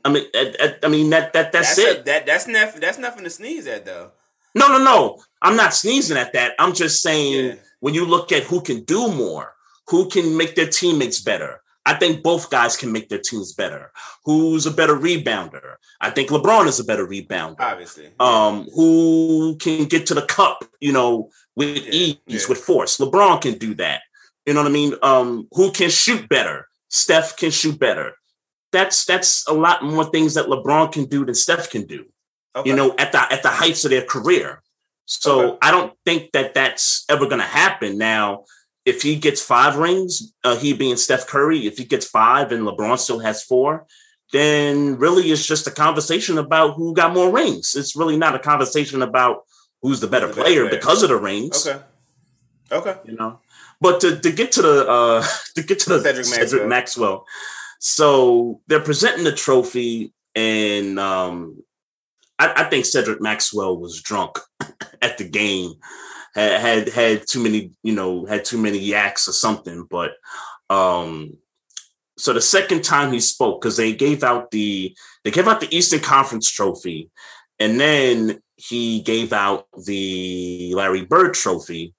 [0.05, 2.01] I mean, I, I, I, mean that that that's, that's it.
[2.01, 2.81] A, that that's nothing.
[2.81, 4.11] That's nothing to sneeze at, though.
[4.55, 5.23] No, no, no.
[5.41, 6.53] I'm not sneezing at that.
[6.59, 7.55] I'm just saying yeah.
[7.79, 9.53] when you look at who can do more,
[9.87, 11.61] who can make their teammates better.
[11.85, 13.91] I think both guys can make their teams better.
[14.23, 15.75] Who's a better rebounder?
[15.99, 17.59] I think LeBron is a better rebounder.
[17.59, 18.09] Obviously.
[18.19, 21.91] Um, who can get to the cup, you know, with yeah.
[21.91, 22.39] ease, yeah.
[22.47, 22.97] with force.
[22.99, 24.01] LeBron can do that.
[24.45, 24.93] You know what I mean?
[25.01, 26.67] Um, who can shoot better?
[26.87, 28.13] Steph can shoot better.
[28.73, 32.05] That's that's a lot more things that LeBron can do than Steph can do.
[32.55, 32.69] Okay.
[32.69, 34.61] You know, at the at the heights of their career.
[35.05, 35.57] So okay.
[35.61, 37.97] I don't think that that's ever going to happen.
[37.97, 38.43] Now,
[38.85, 42.63] if he gets five rings, uh, he being Steph Curry, if he gets five and
[42.63, 43.85] LeBron still has four,
[44.31, 47.75] then really it's just a conversation about who got more rings.
[47.75, 49.43] It's really not a conversation about
[49.81, 51.67] who's the better, the player, player, because of the rings.
[51.67, 51.83] Okay.
[52.71, 52.95] Okay.
[53.05, 53.39] You know,
[53.79, 56.47] but to, to get to the uh, to get to the Cedric Maxwell.
[56.47, 57.25] Cedric Maxwell,
[57.85, 61.61] so they're presenting the trophy, and um,
[62.39, 64.39] I, I think Cedric Maxwell was drunk
[65.01, 65.73] at the game
[66.33, 69.85] had had had too many, you know, had too many yaks or something.
[69.89, 70.11] But
[70.69, 71.33] um,
[72.17, 75.75] so the second time he spoke, because they gave out the they gave out the
[75.75, 77.09] Eastern Conference trophy,
[77.59, 81.93] and then he gave out the Larry Bird trophy.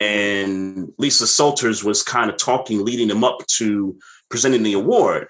[0.00, 5.28] And Lisa Salters was kind of talking, leading him up to presenting the award.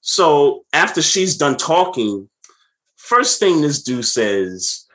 [0.00, 2.28] So after she's done talking,
[2.96, 4.86] first thing this dude says,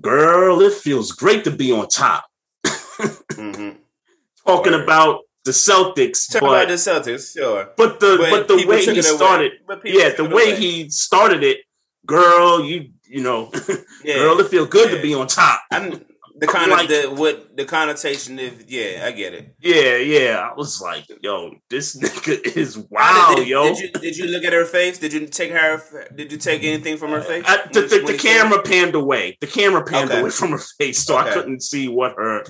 [0.00, 2.24] Girl, it feels great to be on top
[2.64, 3.70] mm-hmm.
[4.46, 4.82] talking Word.
[4.82, 6.30] about the Celtics.
[6.30, 7.70] Talk but, about the Celtics, sure.
[7.76, 9.52] But the but, but the way he started,
[9.84, 10.56] yeah, the way away.
[10.56, 11.60] he started it,
[12.06, 13.50] girl, you you know,
[14.04, 14.16] yeah.
[14.16, 14.96] girl, it feel good yeah.
[14.96, 15.60] to be on top.
[15.70, 16.04] I'm,
[16.36, 19.54] the kind like, of the what the connotation of yeah, I get it.
[19.60, 20.48] Yeah, yeah.
[20.50, 23.74] I was like, yo, this nigga is wow, did, yo.
[23.74, 24.98] Did you did you look at her face?
[24.98, 25.80] Did you take her?
[26.14, 27.44] Did you take anything from her uh, face?
[27.46, 29.38] I, the, the, the camera panned away.
[29.40, 30.20] The camera panned okay.
[30.20, 31.30] away from her face, so okay.
[31.30, 32.44] I couldn't see what her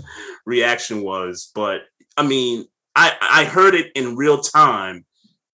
[0.47, 1.51] reaction was.
[1.55, 1.83] But
[2.17, 2.65] I mean,
[2.97, 5.05] I I heard it in real time,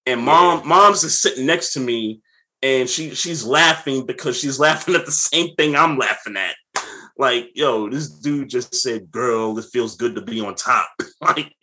[0.06, 0.66] and mom yeah.
[0.66, 2.20] mom's is sitting next to me,
[2.62, 6.54] and she she's laughing because she's laughing at the same thing I'm laughing at
[7.20, 10.88] like, yo, this dude just said, "Girl, it feels good to be on top."
[11.20, 11.54] like,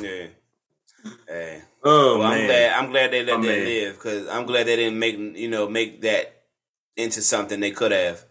[0.00, 0.26] yeah.
[1.26, 1.62] Hey.
[1.82, 2.40] Oh well, man.
[2.40, 2.72] I'm glad.
[2.72, 3.64] I'm glad they let oh, that man.
[3.64, 6.42] live because I'm glad they didn't make you know make that
[6.96, 8.24] into something they could have.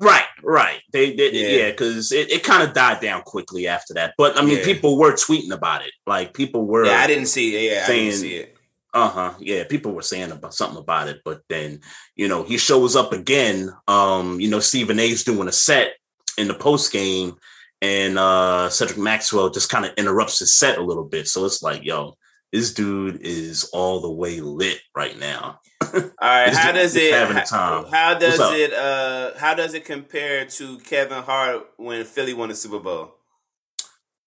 [0.00, 0.80] Right, right.
[0.92, 4.14] They, they yeah, because yeah, it, it kind of died down quickly after that.
[4.18, 4.64] But I mean, yeah.
[4.64, 5.92] people were tweeting about it.
[6.06, 6.84] Like people were.
[6.84, 7.72] Yeah, I didn't see it.
[7.72, 8.56] Yeah, saying, I didn't see it.
[8.92, 9.34] Uh huh.
[9.38, 11.80] Yeah, people were saying about something about it, but then
[12.16, 13.70] you know he shows up again.
[13.86, 15.94] Um, you know Stephen A's doing a set,
[16.38, 17.36] in the post game,
[17.82, 21.28] and uh, Cedric Maxwell just kind of interrupts his set a little bit.
[21.28, 22.14] So it's like, yo,
[22.52, 25.60] this dude is all the way lit right now.
[25.82, 27.12] all right, how does it?
[27.14, 28.72] How, how does it?
[28.72, 33.14] Uh, how does it compare to Kevin Hart when Philly won the Super Bowl?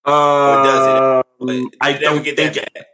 [0.06, 1.47] Uh, does it?
[1.47, 2.54] Did I don't get think.
[2.54, 2.86] That bad?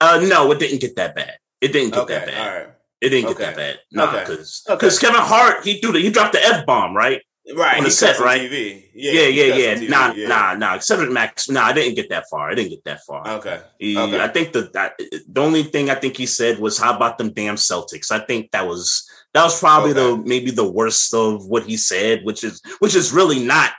[0.00, 1.38] Uh, no, it didn't get that bad.
[1.60, 2.46] It didn't get okay, that bad.
[2.46, 2.74] All right.
[3.00, 3.44] It didn't get okay.
[3.44, 3.80] that bad.
[3.92, 4.76] No, because okay.
[4.76, 4.98] because.
[4.98, 7.22] Kevin Hart he threw the, he dropped the f bomb right.
[7.52, 8.40] Right, on the set, right?
[8.40, 8.84] TV.
[8.94, 9.74] Yeah, yeah, yeah, yeah.
[9.74, 10.28] TV, nah, yeah.
[10.28, 10.78] nah, nah.
[10.78, 12.50] Cedric Max, nah, I didn't get that far.
[12.50, 13.28] I didn't get that far.
[13.28, 13.60] Okay.
[13.78, 14.18] He, okay.
[14.18, 17.32] I think the that, the only thing I think he said was, "How about them
[17.34, 20.00] damn Celtics?" I think that was that was probably okay.
[20.00, 23.72] the maybe the worst of what he said, which is which is really not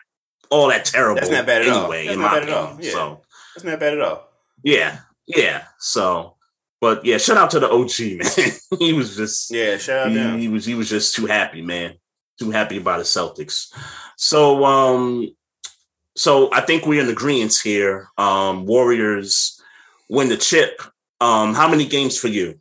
[0.51, 1.15] all that terrible.
[1.15, 2.13] That's not bad at anyway, all.
[2.13, 2.78] in my opinion.
[2.82, 2.91] Yeah.
[2.91, 3.21] So
[3.56, 4.30] that's not bad at all.
[4.63, 5.63] Yeah, yeah.
[5.80, 6.36] So,
[6.82, 8.80] but yeah, shout out to the OG man.
[8.80, 10.12] he was just yeah, shout out.
[10.12, 11.95] He, he was he was just too happy, man.
[12.39, 13.73] Too happy about the Celtics.
[14.17, 15.29] So um
[16.15, 18.07] so I think we're in agreement here.
[18.17, 19.61] Um Warriors
[20.09, 20.81] win the chip.
[21.21, 22.59] Um how many games for you?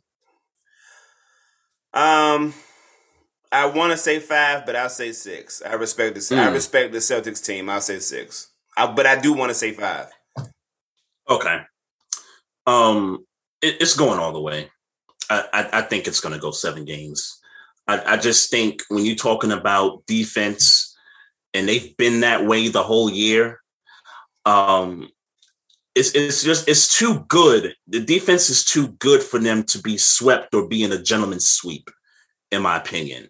[1.93, 2.53] Um
[3.51, 5.61] I want to say five, but I'll say six.
[5.65, 6.37] I respect the mm.
[6.37, 6.53] I hmm.
[6.53, 7.69] respect the Celtics team.
[7.69, 8.49] I'll say six.
[8.75, 10.07] I, but I do want to say five.
[11.29, 11.61] Okay.
[12.67, 13.25] Um,
[13.61, 14.69] it, it's going all the way.
[15.29, 17.39] I, I, I think it's going to go seven games.
[17.87, 20.95] I, I just think when you're talking about defense
[21.53, 23.61] and they've been that way the whole year.
[24.45, 25.09] Um,
[25.95, 27.73] it's it's just it's too good.
[27.87, 31.47] The defense is too good for them to be swept or be in a gentleman's
[31.47, 31.89] sweep,
[32.51, 33.29] in my opinion.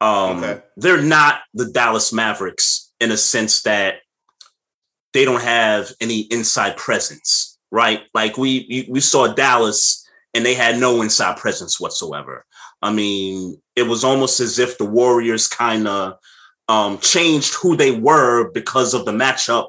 [0.00, 0.62] Um, okay.
[0.76, 3.96] They're not the Dallas Mavericks in a sense that
[5.12, 8.02] they don't have any inside presence, right?
[8.14, 12.46] Like we we saw Dallas and they had no inside presence whatsoever.
[12.82, 16.18] I mean, it was almost as if the Warriors kind of
[16.68, 19.68] um, changed who they were because of the matchup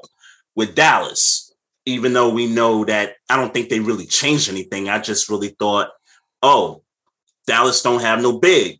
[0.54, 1.54] with Dallas,
[1.86, 4.88] even though we know that I don't think they really changed anything.
[4.88, 5.90] I just really thought,
[6.42, 6.82] oh,
[7.46, 8.78] Dallas don't have no big.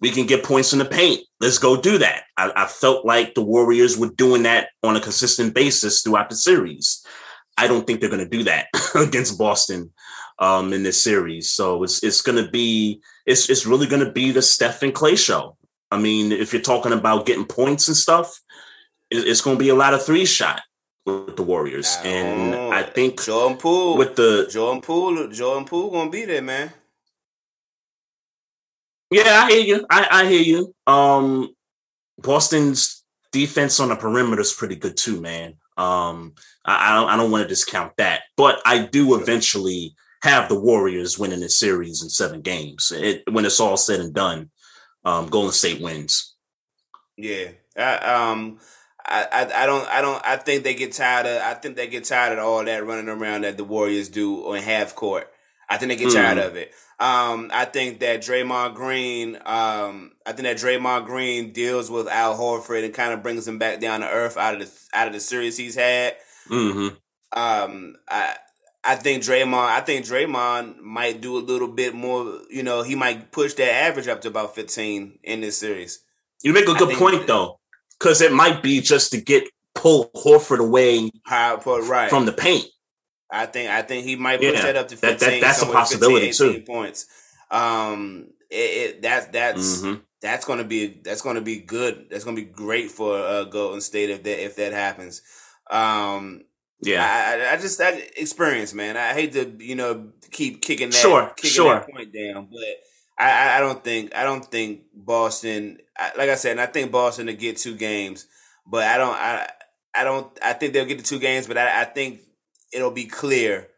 [0.00, 1.20] We can get points in the paint.
[1.40, 2.24] Let's go do that.
[2.36, 6.36] I, I felt like the Warriors were doing that on a consistent basis throughout the
[6.36, 7.04] series.
[7.58, 9.92] I don't think they're going to do that against Boston
[10.40, 11.50] um, in this series.
[11.50, 14.94] So it's it's going to be it's it's really going to be the Steph and
[14.94, 15.56] Klay show.
[15.90, 18.40] I mean, if you're talking about getting points and stuff,
[19.10, 20.62] it's going to be a lot of three shot
[21.06, 25.90] with the Warriors, I and I think Jordan Poole with the Jordan Poole, Jordan Poole
[25.90, 26.72] going to be there, man.
[29.10, 29.86] Yeah, I hear you.
[29.90, 30.74] I, I hear you.
[30.86, 31.54] Um,
[32.18, 35.54] Boston's defense on the perimeter is pretty good too, man.
[35.76, 40.48] Um, I, I don't I don't want to discount that, but I do eventually have
[40.48, 42.92] the Warriors winning this series in seven games.
[42.94, 44.50] It, when it's all said and done,
[45.04, 46.34] um, Golden State wins.
[47.16, 48.58] Yeah, I, um,
[49.06, 51.42] I, I, I don't, I don't, I think they get tired of.
[51.42, 54.58] I think they get tired of all that running around that the Warriors do on
[54.58, 55.30] half court.
[55.68, 56.14] I think they get mm.
[56.14, 56.72] tired of it.
[56.98, 62.36] Um, I think that Draymond Green, um, I think that Draymond Green deals with Al
[62.36, 65.14] Horford and kind of brings him back down to earth out of the out of
[65.14, 66.16] the series he's had.
[66.50, 66.88] Mm-hmm.
[67.32, 68.36] Um, I
[68.82, 72.40] I think Draymond, I think Draymond might do a little bit more.
[72.48, 76.00] You know, he might push that average up to about fifteen in this series.
[76.42, 77.60] You make a good point though,
[77.98, 82.10] because it might be just to get pull Horford away right.
[82.10, 82.66] from the paint.
[83.30, 85.18] I think I think he might push yeah, that up to fifteen.
[85.18, 86.60] That, that, that's a possibility 15, too.
[86.62, 87.06] Points.
[87.50, 90.00] Um, it, it that's that's mm-hmm.
[90.22, 92.06] that's going to be that's going to be good.
[92.10, 95.22] That's going to be great for uh, Golden State if that if that happens.
[95.70, 96.42] Um,
[96.82, 98.96] yeah, I, I just that experience, man.
[98.96, 101.74] I hate to you know keep kicking that sure, kicking sure.
[101.74, 102.62] that point down, but
[103.18, 105.78] I, I don't think I don't think Boston.
[106.16, 108.26] Like I said, I think Boston to get two games,
[108.66, 109.50] but I don't I
[109.94, 112.20] I don't I think they'll get the two games, but I, I think
[112.72, 113.68] it'll be clear.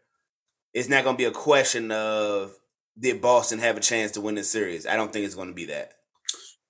[0.73, 2.55] It's not going to be a question of
[2.97, 4.87] did Boston have a chance to win this series.
[4.87, 5.93] I don't think it's going to be that.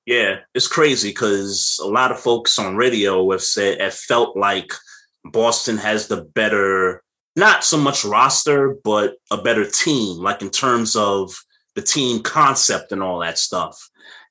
[0.05, 4.73] Yeah, it's crazy because a lot of folks on radio have said have felt like
[5.25, 7.01] Boston has the better,
[7.35, 11.33] not so much roster, but a better team, like in terms of
[11.75, 13.89] the team concept and all that stuff.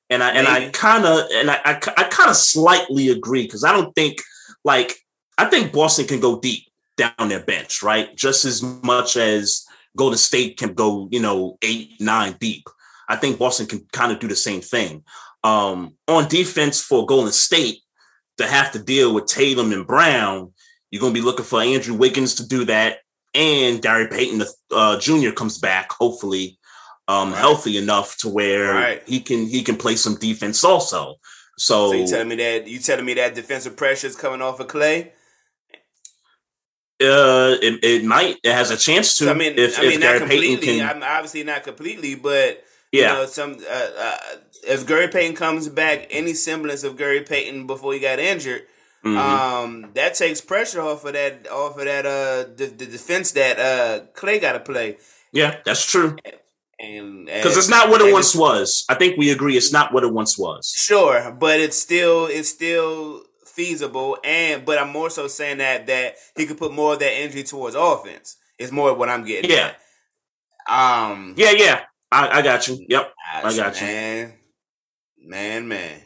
[0.09, 0.39] And I Maybe.
[0.39, 3.93] and I kind of and I I, I kind of slightly agree because I don't
[3.95, 4.21] think
[4.63, 4.95] like
[5.37, 8.15] I think Boston can go deep down their bench, right?
[8.15, 9.65] Just as much as
[9.97, 12.67] Golden State can go, you know, eight nine deep.
[13.09, 15.03] I think Boston can kind of do the same thing.
[15.43, 17.79] Um, on defense for Golden State
[18.37, 20.53] to have to deal with Tatum and Brown
[20.93, 22.99] you're going to be looking for Andrew Wiggins to do that,
[23.33, 25.31] and Gary Payton uh, Jr.
[25.31, 26.59] comes back, hopefully
[27.07, 27.39] um, right.
[27.39, 29.03] healthy enough to where right.
[29.07, 31.15] he can he can play some defense also.
[31.57, 34.59] So, so you telling me that you telling me that defensive pressure is coming off
[34.59, 35.07] of Klay?
[37.01, 38.37] Uh, it, it might.
[38.43, 39.31] It has a chance to.
[39.31, 40.77] I mean, if, I mean, if not Gary completely.
[40.77, 44.17] Can, I'm obviously not completely, but yeah, you know, some uh, uh,
[44.67, 48.67] if Gary Payton comes back, any semblance of Gary Payton before he got injured,
[49.03, 49.17] Mm-hmm.
[49.17, 53.59] Um, that takes pressure off of that off of that uh the, the defense that
[53.59, 54.97] uh Klay got to play.
[55.33, 56.15] Yeah, that's true.
[56.79, 58.85] And because it's not what it once was.
[58.89, 60.73] I think we agree it's not what it once was.
[60.75, 64.17] Sure, but it's still it's still feasible.
[64.23, 67.43] And but I'm more so saying that that he could put more of that energy
[67.43, 68.37] towards offense.
[68.57, 69.49] Is more what I'm getting.
[69.49, 69.73] Yeah.
[70.67, 71.11] At.
[71.11, 71.33] Um.
[71.35, 71.81] Yeah, yeah.
[72.11, 72.85] I, I got you.
[72.87, 73.13] Yep.
[73.33, 73.87] I got you.
[73.87, 74.33] Man,
[75.17, 76.02] man, man.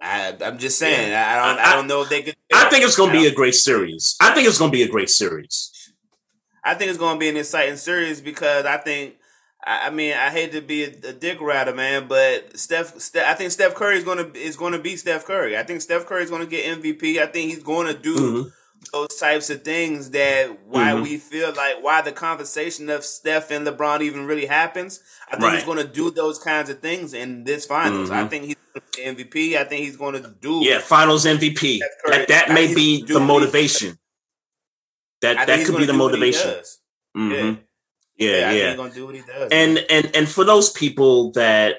[0.00, 1.10] I, am just saying.
[1.10, 1.26] Yeah.
[1.26, 1.58] I don't.
[1.58, 2.36] I, I, don't know if they could.
[2.52, 4.16] I think it's going to be a great series.
[4.20, 5.72] I think it's going to be a great series.
[6.64, 9.16] I think it's going to be an exciting series because I think.
[9.68, 13.34] I, mean, I hate to be a, a dick rider, man, but Steph, Steph, I
[13.34, 15.58] think Steph Curry is going to is going to be Steph Curry.
[15.58, 17.20] I think Steph Curry is going to get MVP.
[17.20, 18.48] I think he's going to do mm-hmm.
[18.92, 21.02] Those types of things that why mm-hmm.
[21.02, 25.00] we feel like why the conversation of Steph and LeBron even really happens.
[25.28, 25.54] I think right.
[25.56, 28.10] he's going to do those kinds of things in this finals.
[28.10, 28.24] Mm-hmm.
[28.24, 28.56] I think he's
[28.98, 29.56] MVP.
[29.56, 30.60] I think he's going to do.
[30.62, 31.80] Yeah, Finals MVP.
[32.06, 33.98] That, that may be the motivation.
[35.22, 36.50] That that could be the motivation.
[37.16, 37.32] Mm-hmm.
[37.32, 37.56] Yeah.
[38.18, 38.76] Yeah, yeah.
[38.76, 39.50] gonna do what he does.
[39.52, 39.84] And man.
[39.90, 41.76] and and for those people that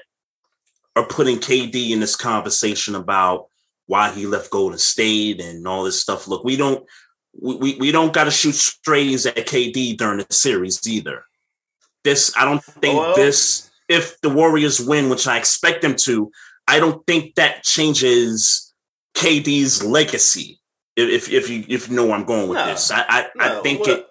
[0.94, 3.47] are putting KD in this conversation about
[3.88, 6.86] why he left Golden State and all this stuff, look, we don't
[7.40, 11.24] we, we don't got to shoot strays at KD during the series either.
[12.04, 16.30] This I don't think this if the Warriors win, which I expect them to,
[16.68, 18.72] I don't think that changes
[19.16, 20.60] KD's legacy.
[20.96, 23.58] If if you if you know where I'm going with no, this, I I, no,
[23.58, 24.06] I think it.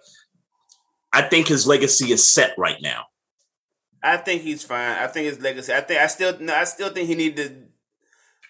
[1.14, 3.06] I think his legacy is set right now.
[4.04, 4.98] I think he's fine.
[4.98, 5.74] I think his legacy.
[5.74, 7.68] I think I still no, I still think he needed to.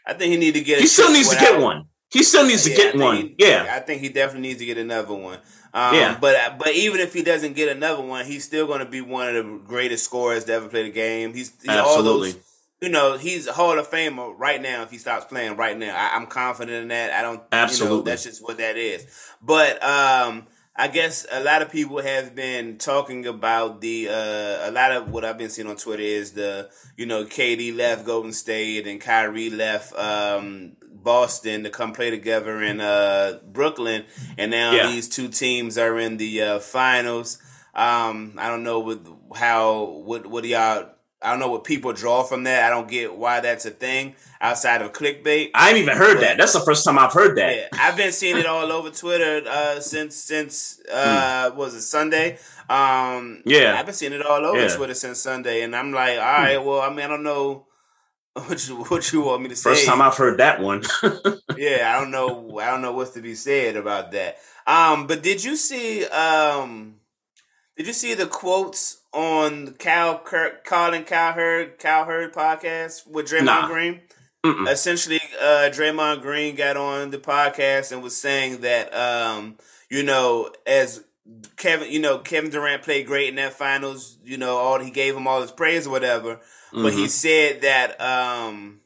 [0.07, 0.79] I think he need to get.
[0.79, 1.85] He still needs to get one.
[2.09, 3.17] He still needs to Yeah, get one.
[3.17, 5.39] he- yeah, I think he definitely needs to get another one.
[5.73, 6.17] Um, Yeah.
[6.19, 9.27] but but even if he doesn't get another one, he's still going to be one
[9.27, 11.33] of the greatest scorers to ever play the game.
[11.33, 12.31] He's he, all Absolutely.
[12.31, 12.41] those,
[12.81, 14.83] you know, he's a Hall of Famer right now.
[14.83, 17.11] If he stops playing right now, I, I'm confident in that.
[17.11, 18.09] I don't, You know, Absolutely.
[18.11, 19.05] that's just what that is.
[19.41, 20.47] But um,
[20.79, 25.09] I guess a lot of people have been talking about the uh, a lot of
[25.09, 29.01] what I've been seeing on Twitter is the you know KD left Golden State and
[29.01, 34.05] Kyrie left um, Boston to come play together in uh, Brooklyn,
[34.37, 34.87] and now Yeah.
[34.91, 37.39] these two teams are in the uh, finals.
[37.73, 40.89] Um, I don't know with how what what do y'all.
[41.21, 42.63] I don't know what people draw from that.
[42.63, 45.49] I don't get why that's a thing outside of clickbait.
[45.55, 46.37] I ain't even heard that.
[46.37, 47.55] That's the first time I've heard that.
[47.55, 51.81] Yeah, I've been seeing it all over Twitter uh, since since uh, what was it
[51.81, 52.37] Sunday?
[52.69, 53.49] Um, Hmm.
[53.49, 53.75] Yeah.
[53.79, 54.69] I've been seeing it all over Yeah.
[54.69, 54.77] Hmm.
[54.77, 57.65] Twitter since Sunday, and I'm like, all right, well, I mean, I don't know
[58.33, 59.71] what you what you want me to say.
[59.71, 60.83] First time I've heard that one.
[61.57, 64.37] yeah, I don't know, I don't know what's to be said about that.
[64.67, 66.99] Um, but did you see um,
[67.75, 73.67] did you see the quotes on Cal Kirk, Colin Cowherd Cowherd podcast with Draymond Nah.
[73.67, 74.01] Green?
[74.45, 74.69] Mm-mm.
[74.69, 79.57] essentially uh Draymond Green got on the podcast and was saying that um
[79.89, 81.03] you know as
[81.57, 85.15] Kevin you know Kevin Durant played great in that finals you know all he gave
[85.17, 86.39] him all his praise or whatever
[86.71, 87.09] but he Mhm.
[87.09, 88.81] said that um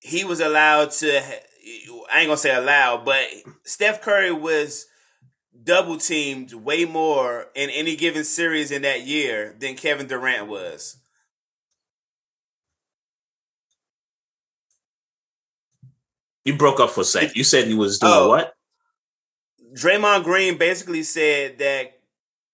[0.00, 3.26] he was allowed to I ain't gonna say allowed but
[3.64, 4.86] Steph Curry was
[5.62, 10.96] double teamed way more in any given series in that year than Kevin Durant was
[16.44, 17.34] you broke up for a sec.
[17.36, 18.28] You said he was doing Oh.
[18.28, 18.54] what?
[19.74, 22.00] Draymond Green basically said that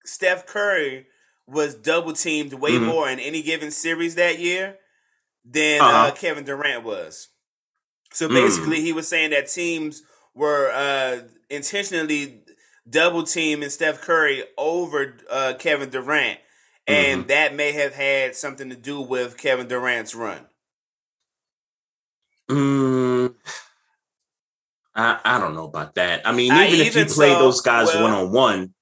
[0.05, 1.07] Steph Curry
[1.47, 2.85] was double teamed way Mhm.
[2.87, 4.79] more in any given series that year
[5.45, 6.11] than uh Uh-huh.
[6.13, 7.29] Kevin Durant was.
[8.13, 8.35] So Mm.
[8.35, 10.03] basically, he was saying that teams
[10.35, 12.43] were uh, intentionally
[12.89, 16.39] double teaming Steph Curry over uh, Kevin Durant,
[16.87, 17.28] and Mm-hmm.
[17.28, 20.47] that may have had something to do with Kevin Durant's run.
[22.51, 23.34] Mm,
[24.95, 26.26] I I don't know about that.
[26.26, 28.74] I mean, I even if you even play those guys one on one,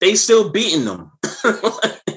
[0.00, 1.12] they still beating them.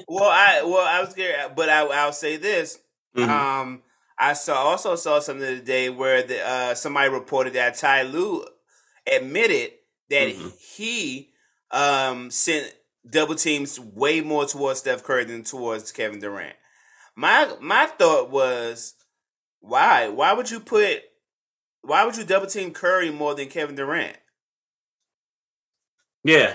[0.08, 2.78] Well, I well I was scared, but I, I'll say this:
[3.16, 3.28] Mhm.
[3.28, 3.82] Um,
[4.18, 8.44] I saw also saw something today where the uh, somebody reported that Ty Lue
[9.06, 9.72] admitted
[10.10, 10.52] that Mhm.
[10.60, 11.32] he
[11.70, 12.72] um, sent
[13.08, 16.56] double teams way more towards Steph Curry than towards Kevin Durant.
[17.16, 18.94] My my thought was,
[19.60, 20.08] why?
[20.08, 21.02] Why would you put?
[21.82, 24.16] Why would you double team Curry more than Kevin Durant?
[26.24, 26.54] yeah,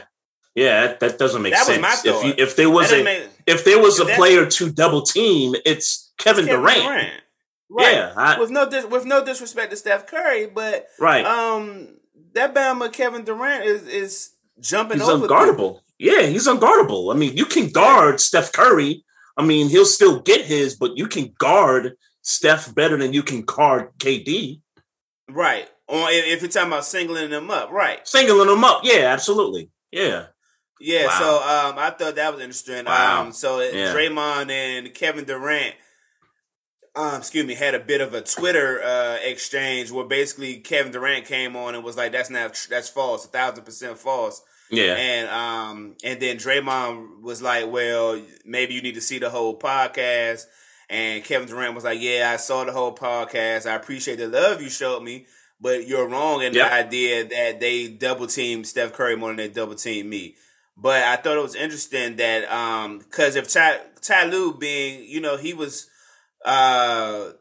[0.55, 1.81] yeah, that, that doesn't make That was sense.
[1.81, 5.01] my if you, if there was a make- if there was a player to double
[5.01, 6.81] team, it's Kevin, Kevin Durant.
[6.83, 7.13] Durant.
[7.69, 7.93] Right.
[7.93, 11.25] Yeah, I- with no dis- with no disrespect to Steph Curry, but Right.
[11.25, 11.97] um,
[12.33, 15.79] that Bama Kevin Durant is is jumping he's over unguardable.
[15.97, 17.13] Yeah, he's unguardable.
[17.13, 19.03] I mean, you can guard Steph Curry.
[19.37, 23.41] I mean, he'll still get his, but you can guard Steph better than you can
[23.41, 24.61] guard KD.
[25.29, 25.69] Right.
[25.87, 28.05] Or if, you're talking about singling them up, right?
[28.07, 28.81] Singling them up.
[28.83, 29.69] Yeah, absolutely.
[29.91, 30.27] Yeah.
[30.79, 31.07] Yeah.
[31.07, 31.19] Wow.
[31.19, 32.85] So um, I thought that was interesting.
[32.85, 33.23] Wow.
[33.23, 33.93] Um, so Yeah.
[33.93, 35.75] Draymond and Kevin Durant.
[36.93, 41.25] Um, excuse me, had a bit of a Twitter uh, exchange where basically Kevin Durant
[41.25, 44.95] came on and was like, "That's not that's false, a thousand percent false." Yeah.
[44.95, 49.57] And um and then Draymond was like, "Well, maybe you need to see the whole
[49.57, 50.45] podcast."
[50.89, 53.65] And Kevin Durant was like, "Yeah, I saw the whole podcast.
[53.69, 55.27] I appreciate the love you showed me,
[55.61, 56.69] but you're wrong in Yep.
[56.69, 60.35] the idea that they double teamed Steph Curry more than they double teamed me."
[60.75, 65.21] But I thought it was interesting that um because if Ty, Ty Lue being, you
[65.21, 65.87] know, he was
[66.45, 67.31] uh,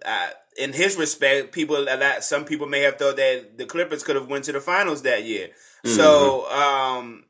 [0.59, 4.29] in his respect, people that some people may have thought that the Clippers could have
[4.29, 5.49] went to the finals that year.
[5.85, 7.25] So um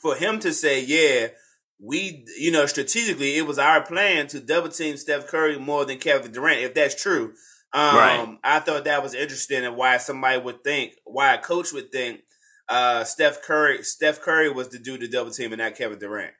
[0.00, 1.28] for him to say, yeah,
[1.78, 5.98] we you know, strategically it was our plan to double team Steph Curry more than
[5.98, 7.34] Kevin Durant, if that's true.
[7.74, 8.38] Um Right.
[8.42, 12.20] I thought that was interesting and why somebody would think, why a coach would think
[12.70, 16.32] uh Steph Curry Steph Curry was the dude to double team and not Kevin Durant.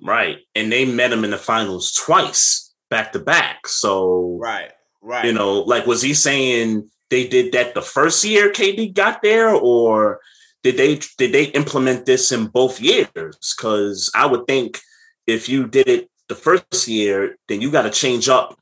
[0.00, 0.36] Right.
[0.54, 3.66] And they met him in the finals twice, back to back.
[3.68, 4.70] So, Right.
[5.02, 5.24] Right.
[5.24, 9.50] you know, like, was he saying they did that the first year KD got there,
[9.54, 10.20] or
[10.62, 13.54] did they did they implement this in both years?
[13.56, 14.80] Because I would think
[15.26, 18.58] if you did it the first year, then you got to change up.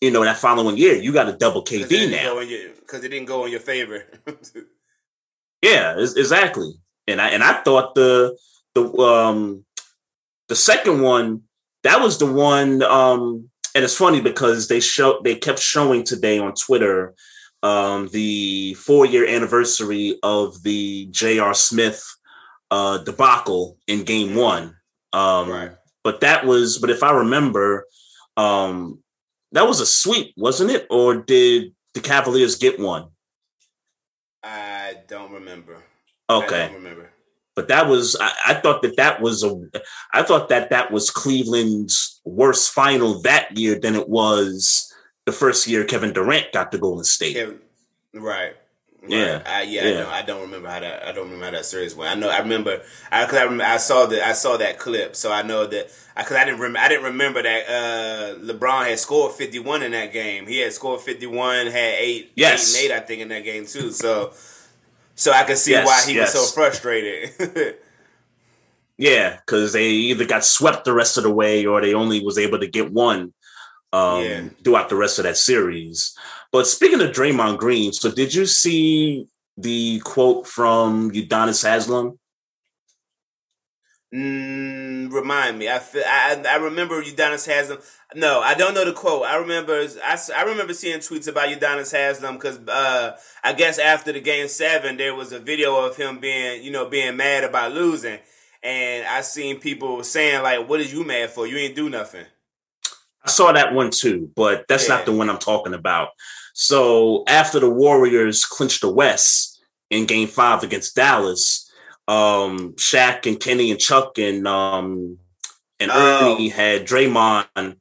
[0.00, 2.38] You know, that following year, you got to double KD now.
[2.80, 4.04] because it didn't go in your favor.
[5.62, 6.70] Yeah, ex- exactly.
[7.06, 8.36] And I and I thought the
[8.74, 9.64] the um
[10.48, 11.42] the second one
[11.82, 16.38] that was the one um and it's funny because they show they kept showing today
[16.38, 17.14] on Twitter
[17.62, 21.52] um, the four year anniversary of the J.R.
[21.52, 22.02] Smith
[22.70, 24.76] uh, debacle in game one.
[25.12, 25.72] Um, Right.
[26.02, 27.84] But that was, but if I remember,
[28.36, 29.02] um,
[29.52, 30.86] that was a sweep, wasn't it?
[30.88, 33.08] Or did the Cavaliers get one?
[34.42, 35.82] I don't remember.
[36.30, 36.62] Okay.
[36.62, 37.10] I don't remember.
[37.56, 39.60] But that was I, I thought that that was a
[40.12, 44.92] I thought that that was Cleveland's worst final that year than it was
[45.24, 47.36] the first year Kevin Durant got to Golden State.
[48.14, 48.54] Right.
[49.02, 49.10] Right.
[49.10, 49.42] Yeah.
[49.46, 50.08] I, yeah, Yeah.
[50.08, 50.18] I.
[50.18, 51.06] I don't remember how that.
[51.06, 52.10] I don't remember how that series went.
[52.10, 52.28] I know.
[52.28, 52.82] I remember.
[53.12, 54.26] I, cause I, remember, I saw that.
[54.26, 55.90] I saw that clip, so I know that.
[56.16, 56.60] Because I, didn't.
[56.60, 60.46] Rem, I didn't remember that uh, LeBron had scored fifty one in that game.
[60.46, 62.74] He had scored fifty one, had eight, Yes.
[62.74, 63.92] eight and eight, I think, in that game too.
[63.92, 64.32] So,
[65.16, 66.32] so I could see Yes, why he yes.
[66.34, 67.76] was so frustrated.
[68.98, 72.38] Yeah, because they either got swept the rest of the way or they only was
[72.38, 73.34] able to get one
[73.92, 74.44] um, Yeah.
[74.64, 76.16] throughout the rest of that series.
[76.50, 79.26] But speaking of Draymond Green, so did you see
[79.58, 82.18] the quote from Udonis Haslem?
[84.16, 85.68] Mm, remind me.
[85.68, 87.78] I, feel, I I remember Udonis Haslem.
[88.14, 89.24] No, I don't know the quote.
[89.26, 89.86] I remember.
[90.02, 93.14] I, I remember seeing tweets about Udonis Haslem because uh,
[93.44, 96.88] I guess after the game seven, there was a video of him being you know
[96.88, 98.18] being mad about losing,
[98.62, 101.46] and I seen people saying like, "What is you mad for?
[101.46, 102.24] You ain't do nothing."
[103.22, 104.96] I saw that one too, but that's Yeah.
[104.96, 106.10] not the one I'm talking about.
[106.54, 109.60] So after the Warriors clinched the West
[109.90, 111.65] in Game Five against Dallas,
[112.08, 115.18] um, Shaq and Kenny and Chuck and um,
[115.80, 116.34] and Oh.
[116.34, 117.76] Ernie had Draymond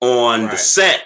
[0.00, 1.04] on the set,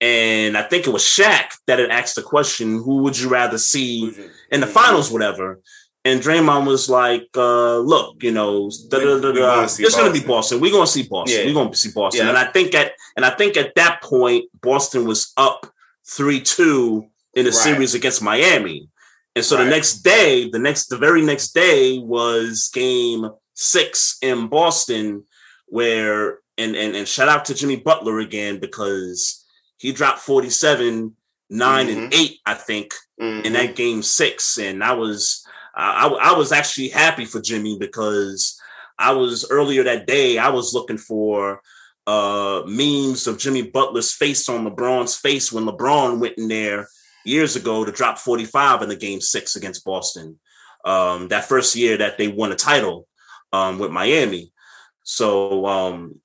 [0.00, 3.58] and I think it was Shaq that had asked the question, "Who would you rather
[3.58, 4.12] see
[4.50, 5.60] in the finals, whatever?"
[6.02, 10.12] And Draymond was like, uh, "Look, you know, da, da, da, da, it's going to
[10.12, 10.28] be Boston.
[10.28, 10.60] Boston.
[10.60, 11.38] We're going to see Boston.
[11.40, 11.46] Yeah.
[11.46, 12.30] We're going to see Boston." Yeah.
[12.30, 15.66] And I think at and I think at that point, Boston was up
[16.06, 17.60] three two in the Right.
[17.60, 18.88] series against Miami,
[19.40, 24.48] and so the next day, the next the very next day was Game Six in
[24.48, 25.24] Boston,
[25.66, 29.44] where and and and shout out to Jimmy Butler again because
[29.78, 31.16] he dropped forty seven.
[31.52, 33.44] 9 and eight, I think, Mhm.
[33.44, 38.56] in that game six, and I was I I was actually happy for Jimmy because
[39.00, 41.60] I was earlier that day I was looking for
[42.06, 46.88] uh memes of Jimmy Butler's face on LeBron's face when LeBron went in there
[47.24, 50.38] years ago to drop 45 in the game six against Boston.
[50.84, 53.06] Um that first year that they won a title
[53.52, 54.52] um with Miami.
[55.02, 56.20] So um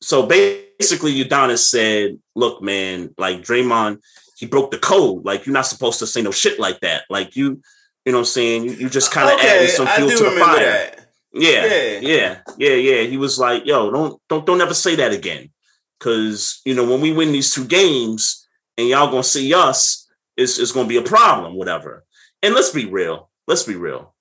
[0.00, 3.98] so basically Udonis said, look, man, like Draymond,
[4.36, 5.24] he broke the code.
[5.24, 7.04] Like you're not supposed to say no shit like that.
[7.08, 7.62] Like you,
[8.04, 8.64] you know what I'm saying?
[8.64, 10.60] You, you just kind of added some fuel to the fire.
[10.60, 11.06] that.
[11.32, 11.98] Yeah, Yeah.
[12.00, 13.02] yeah, yeah, yeah.
[13.02, 15.50] He was like, "Yo, don't, don't, don't ever say that again."
[15.98, 18.46] Because you know, when we win these two games,
[18.78, 20.05] and y'all gonna see us,
[20.36, 22.04] it's, it's gonna be a problem, whatever.
[22.42, 23.30] And let's be real.
[23.46, 24.14] Let's be real.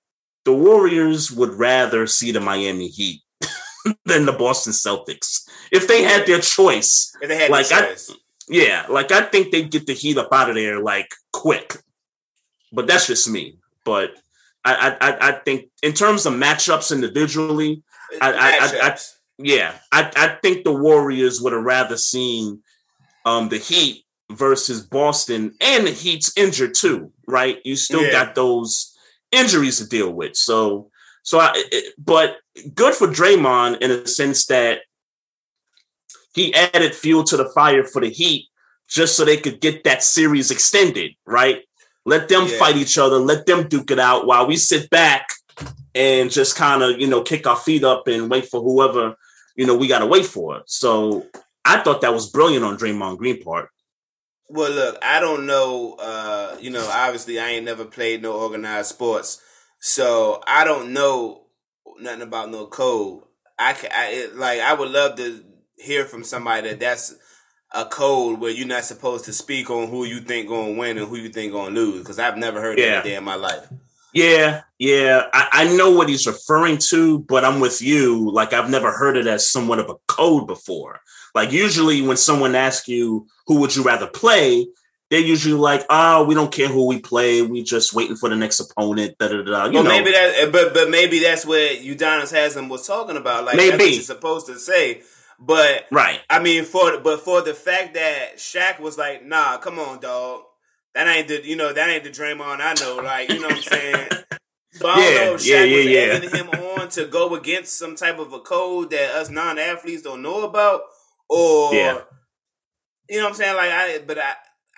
[0.45, 3.21] The Warriors would rather see the Miami Heat
[4.05, 7.11] than the Boston Celtics if they had their choice.
[7.21, 8.11] If they had Like, I- choice.
[8.47, 11.77] Yeah, like I think they'd get the Heat up out of there like quick.
[12.71, 13.57] But that's just me.
[13.83, 14.11] But
[14.63, 17.81] I, I, I- think in terms of matchups individually,
[18.21, 18.57] I- I- I-
[18.87, 19.13] I- Matchups.
[19.39, 22.61] yeah, I, I think the Warriors would have rather seen
[23.25, 27.59] um, the Heat versus Boston, and the Heat's injured too, right?
[27.63, 28.11] You still Yeah.
[28.11, 28.97] got those
[29.31, 30.35] injuries to deal with.
[30.35, 30.89] So,
[31.23, 31.63] so I,
[31.97, 32.37] but
[32.73, 34.81] good for Draymond in a sense that
[36.33, 38.47] he added fuel to the fire for the Heat
[38.87, 41.63] just so they could get that series extended, right?
[42.05, 42.57] Let them Yeah.
[42.59, 45.29] fight each other, let them duke it out while we sit back
[45.95, 49.15] and just kind of, you know, kick our feet up and wait for whoever,
[49.55, 50.61] you know, we got to wait for.
[50.67, 51.25] So
[51.63, 53.69] I thought that was brilliant on Draymond Green part.
[54.49, 55.95] Well, look, I don't know.
[55.99, 59.41] Uh, you know, obviously, I ain't never played no organized sports,
[59.79, 61.41] so I don't know
[61.99, 63.23] nothing about no code.
[63.57, 64.59] I, ca- I it, like.
[64.59, 65.43] I would love to
[65.77, 67.15] hear from somebody that that's
[67.73, 71.07] a code where you're not supposed to speak on who you think gonna win and
[71.07, 71.99] who you think gonna lose.
[71.99, 72.95] Because I've never heard Yeah.
[72.95, 73.67] that day in my life.
[74.13, 75.23] Yeah, yeah.
[75.33, 78.31] I, I know what he's referring to, but I'm with you.
[78.31, 81.01] Like I've never heard it as somewhat of a code before.
[81.35, 84.67] Like usually when someone asks you who would you rather play,
[85.11, 87.41] they're usually like, oh, we don't care who we play.
[87.43, 89.17] We just waiting for the next opponent.
[89.19, 89.65] Da, da, da.
[89.65, 93.17] You well, know, maybe that, eh, but but maybe that's what Udonis Haslem was talking
[93.17, 93.45] about.
[93.45, 93.91] Like that's what Maybe.
[93.95, 95.01] you're supposed to say.
[95.39, 96.21] But right.
[96.29, 100.43] I mean, for but for the fact that Shaq was like, "Nah, come on, dog,
[100.95, 103.57] that ain't the you know that ain't the Draymond I know." Like, you know what
[103.57, 104.07] I'm saying?
[104.71, 106.37] So I don't Yeah, know if Shaq yeah, yeah, was yeah.
[106.41, 110.43] him on to go against some type of a code that us non-athletes don't know
[110.43, 110.81] about,
[111.29, 112.01] or Yeah.
[113.09, 113.55] you know what I'm saying?
[113.55, 114.33] Like, I but I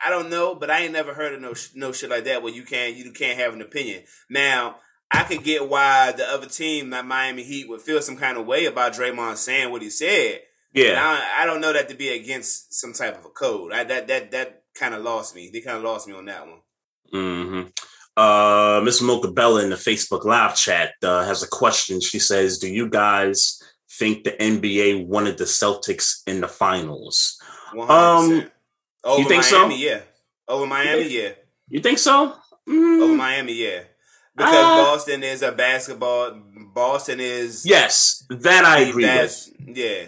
[0.06, 2.54] I don't know, but I ain't never heard of no no shit like that where
[2.54, 4.04] you can't you can't have an opinion.
[4.30, 4.78] Now
[5.12, 8.45] I could get why the other team, like Miami Heat, would feel some kind of
[8.45, 10.41] way about Draymond saying what he said.
[10.74, 13.72] Yeah, I, I, don't know that to be against some type of a code.
[13.72, 15.50] I, that that that kind of lost me.
[15.52, 16.60] They kind of lost me on that one.
[17.12, 17.62] Hmm.
[18.16, 22.02] Uh, Miss Mocha Bella in the Facebook live chat uh, has a question.
[22.02, 23.62] She says, "Do you guys
[23.98, 27.41] think the NBA wanted the Celtics in the finals?"
[27.74, 27.89] 100%.
[27.89, 28.52] Um,
[29.04, 29.86] over you think Miami, so?
[29.86, 30.00] Yeah.
[30.48, 31.30] Over Miami, you think, yeah.
[31.70, 32.36] You think so?
[32.68, 33.02] Mm.
[33.02, 33.82] Over Miami, yeah.
[34.36, 36.39] Because uh, Boston is a basketball.
[36.74, 39.50] Boston is yes, that I agree with.
[39.60, 40.04] Yeah.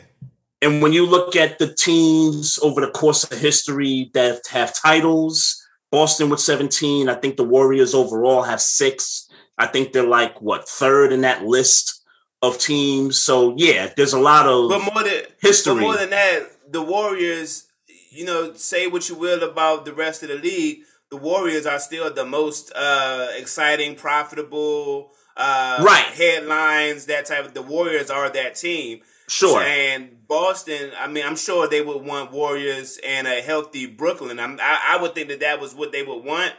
[0.61, 5.65] And when you look at the teams over the course of history that have titles,
[5.91, 9.27] Boston with 17, I think the Warriors overall have six.
[9.57, 11.98] I think they're like what third in that list
[12.41, 13.19] of teams.
[13.19, 15.75] So yeah, there's a lot of but more than history.
[15.75, 17.67] But more than that, the Warriors,
[18.11, 20.79] you know, say what you will about the rest of the league,
[21.09, 27.05] the Warriors are still the most uh, exciting, profitable, uh, right headlines.
[27.05, 29.01] That type of the Warriors are that team.
[29.27, 29.61] Sure.
[29.61, 34.39] And Boston, I mean, I'm sure they would want Warriors and a healthy Brooklyn.
[34.39, 36.53] I'm, I, I would think that that was what they would want,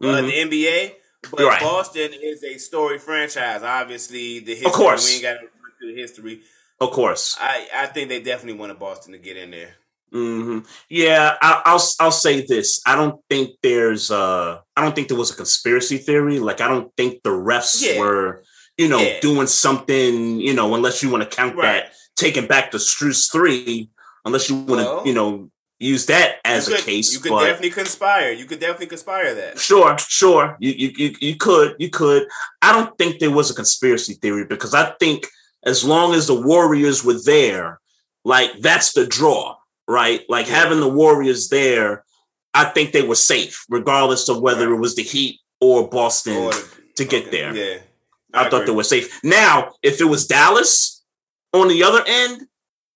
[0.00, 0.50] but mm-hmm.
[0.50, 0.92] the NBA.
[1.30, 1.60] But right.
[1.60, 3.62] Boston is a story franchise.
[3.62, 4.66] Obviously, the history.
[4.66, 5.08] Of course.
[5.08, 5.48] We ain't got to go
[5.78, 6.40] through the history.
[6.80, 7.36] Of course.
[7.40, 9.74] I, I think they definitely wanted Boston to get in there.
[10.12, 10.60] Mm-hmm.
[10.88, 12.80] Yeah, I, will I'll say this.
[12.86, 16.38] I don't think there's uh I don't think there was a conspiracy theory.
[16.38, 17.98] Like I don't think the refs yeah.
[17.98, 18.44] were,
[18.78, 19.20] you know, yeah.
[19.20, 21.84] doing something, you know, unless you want to count right.
[21.84, 23.90] that taking back the Strus three,
[24.24, 27.12] unless you want to, well, you know, use that as could, a case.
[27.12, 28.32] You could definitely conspire.
[28.32, 29.58] You could definitely conspire that.
[29.58, 30.56] Sure, sure.
[30.60, 32.26] You, you you you could you could.
[32.62, 35.26] I don't think there was a conspiracy theory because I think
[35.64, 37.80] as long as the Warriors were there,
[38.24, 39.56] like that's the draw
[39.88, 40.22] right?
[40.28, 40.54] Like yeah.
[40.54, 42.04] having the Warriors there,
[42.54, 44.76] I think they were safe, regardless of whether right.
[44.76, 46.52] it was the Heat or Boston or,
[46.96, 47.30] to get okay.
[47.30, 47.54] there.
[47.54, 47.78] Yeah.
[48.34, 49.20] I, I thought they were safe.
[49.22, 51.04] Now, if it was Dallas
[51.52, 52.42] on the other end,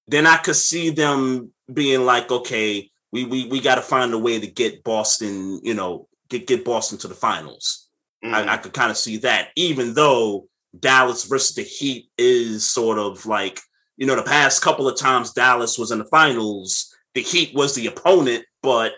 [0.09, 4.19] then I could see them being like, okay, we we we got to find a
[4.19, 7.89] way to get Boston, you know, get get Boston to the finals.
[8.25, 8.35] Mm-hmm.
[8.35, 10.49] I, I could kind of see that, even though
[10.79, 13.61] Dallas versus the Heat is sort of like
[14.01, 17.75] you know, the past couple of times Dallas was in the finals, the Heat was
[17.75, 18.95] the opponent, but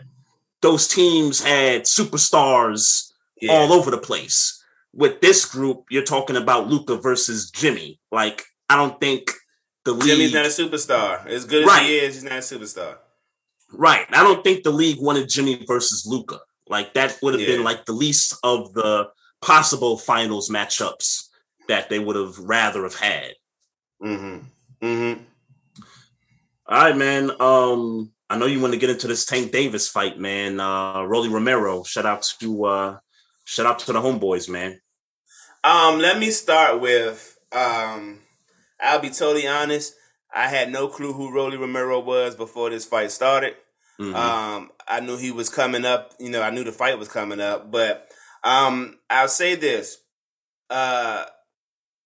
[0.61, 3.11] those teams had superstars
[3.41, 3.53] yeah.
[3.53, 4.65] all over the place.
[4.95, 7.99] With this group, you're talking about Luka versus Jimmy.
[8.13, 9.33] Like, I don't think
[9.85, 10.09] the league.
[10.09, 11.27] Jimmy's not a superstar.
[11.27, 11.85] As good as right.
[11.85, 12.97] he is, he's not a superstar.
[13.73, 14.07] Right.
[14.11, 16.41] I don't think the league wanted Jimmy versus Luka.
[16.69, 17.57] Like that would have yeah.
[17.57, 19.09] been like the least of the
[19.41, 21.29] possible finals matchups
[21.69, 23.33] that they would have rather have had.
[24.03, 24.87] Mm-hmm.
[24.87, 25.23] Mm-hmm.
[26.67, 27.31] All right, man.
[27.41, 30.59] Um, I know you want to get into this Tank Davis fight, man.
[30.59, 31.83] Uh, Rolly Romero.
[31.83, 32.99] Shout out to uh,
[33.45, 34.81] shout out to the homeboys, man.
[35.65, 38.21] Um, let me start with um,
[38.83, 39.95] I'll be totally honest.
[40.35, 43.55] I had no clue who Rolly Romero was before this fight started.
[44.01, 44.15] Mm-hmm.
[44.15, 46.13] Um, I knew he was coming up.
[46.19, 48.09] You know, I knew the fight was coming up, but
[48.43, 49.99] um, I'll say this.
[50.71, 51.27] Uh,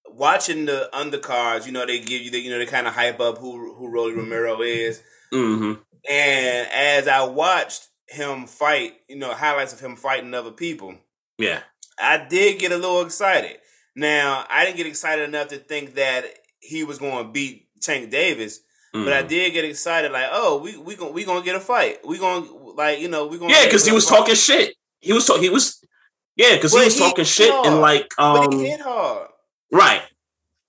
[0.08, 3.20] watching the undercards, you know, they give you the, you know, they kind of hype
[3.20, 4.12] up who who Rolly.
[4.12, 5.02] Romero is.
[5.32, 5.80] Mm-hmm.
[6.10, 10.94] And as I watched him fight, you know, highlights of him fighting other people.
[11.38, 11.60] Yeah.
[11.98, 13.58] I did get a little excited.
[13.94, 16.24] Now, I didn't get excited enough to think that
[16.66, 18.60] he was going to beat Tank Davis,
[18.94, 19.04] mm-hmm.
[19.04, 19.28] but I mm-hmm.
[19.28, 22.06] did get excited like, "Oh, we we going we to get a fight.
[22.06, 23.56] We going to like, you know, we going to.
[23.56, 24.18] Yeah, cuz he was fight.
[24.18, 24.74] talking shit.
[25.00, 25.80] He was talking he was
[26.36, 27.66] yeah, cuz he was talking shit hard.
[27.66, 29.28] and like um but he um, hit hard.
[29.72, 30.02] Right.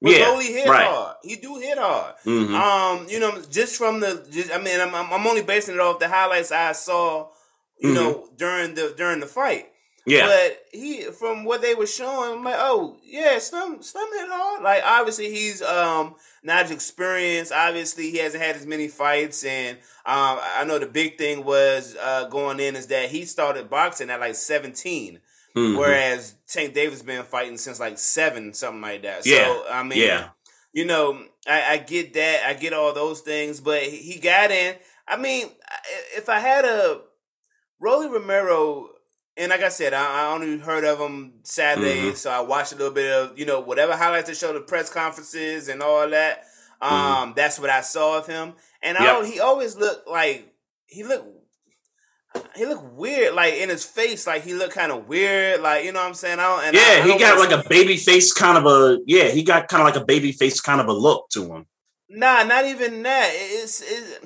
[0.02, 0.86] But yeah, hit right.
[0.86, 1.16] hard.
[1.24, 2.16] He do hit hard.
[2.26, 2.54] Mm-hmm.
[2.54, 6.00] Um, you know, just from the, just, I mean, I'm, I'm only basing it off
[6.00, 7.30] the highlights I saw,
[7.80, 7.96] you mm-hmm.
[7.96, 9.72] know, during the during the fight.
[10.08, 14.30] Yeah, but he from what they were showing, I'm like, oh yeah, Slim Slim hit
[14.30, 14.64] hard.
[14.64, 17.52] Like obviously he's um not as experienced.
[17.52, 21.98] Obviously he hasn't had as many fights, and um I know the big thing was
[22.02, 25.20] uh going in is that he started boxing at like 17.
[25.58, 25.78] Mm-hmm.
[25.78, 29.26] Whereas Tank Davis been fighting since like seven, something like that.
[29.26, 29.46] Yeah.
[29.46, 30.30] So I mean, yeah.
[30.72, 34.76] you know, I, I get that, I get all those things, but he got in.
[35.06, 35.48] I mean,
[36.16, 37.02] if I had a
[37.80, 38.90] Rolly Romero,
[39.38, 42.16] and like I said, I, I only heard of him Saturday, mm-hmm.
[42.16, 44.92] so I watched a little bit of you know whatever highlights they show the press
[44.92, 46.44] conferences and all that.
[46.82, 46.94] Mm-hmm.
[46.94, 47.32] Um, mm-hmm.
[47.36, 49.16] that's what I saw of him, and yep.
[49.16, 50.54] I, he always looked like
[50.88, 51.28] he looked
[52.56, 55.92] he looked weird, like in his face, like he looked kind of weird, like you
[55.92, 56.40] know what I'm saying.
[56.40, 59.00] I don't, and yeah, I, I he got like a baby face, kind of a
[59.06, 61.66] yeah, he got kind of like a baby face, kind of a look to him.
[62.10, 63.32] Nah, not even that.
[63.34, 64.20] It's, it's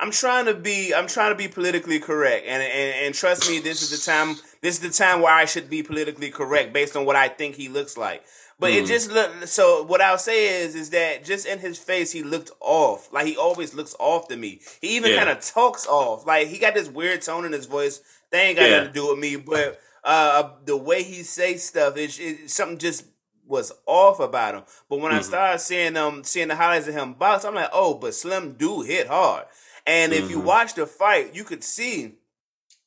[0.00, 3.60] I'm trying to be I'm trying to be politically correct, and, and and trust me,
[3.60, 6.96] this is the time this is the time where I should be politically correct based
[6.96, 8.24] on what I think he looks like.
[8.58, 8.82] But mm.
[8.82, 9.82] it just looked so.
[9.84, 13.12] What I'll say is, is that just in his face, he looked off.
[13.12, 14.60] Like he always looks off to me.
[14.80, 15.18] He even yeah.
[15.18, 16.26] kind of talks off.
[16.26, 18.00] Like he got this weird tone in his voice.
[18.30, 18.76] They ain't got yeah.
[18.78, 19.36] nothing to do with me.
[19.36, 22.20] But uh, the way he says stuff, is
[22.52, 23.06] something just
[23.46, 24.62] was off about him.
[24.88, 25.18] But when mm-hmm.
[25.18, 28.14] I started seeing them, um, seeing the highlights of him box, I'm like, oh, but
[28.14, 29.46] Slim do hit hard.
[29.86, 30.24] And mm-hmm.
[30.24, 30.46] if you mm-hmm.
[30.46, 32.14] watch the fight, you could see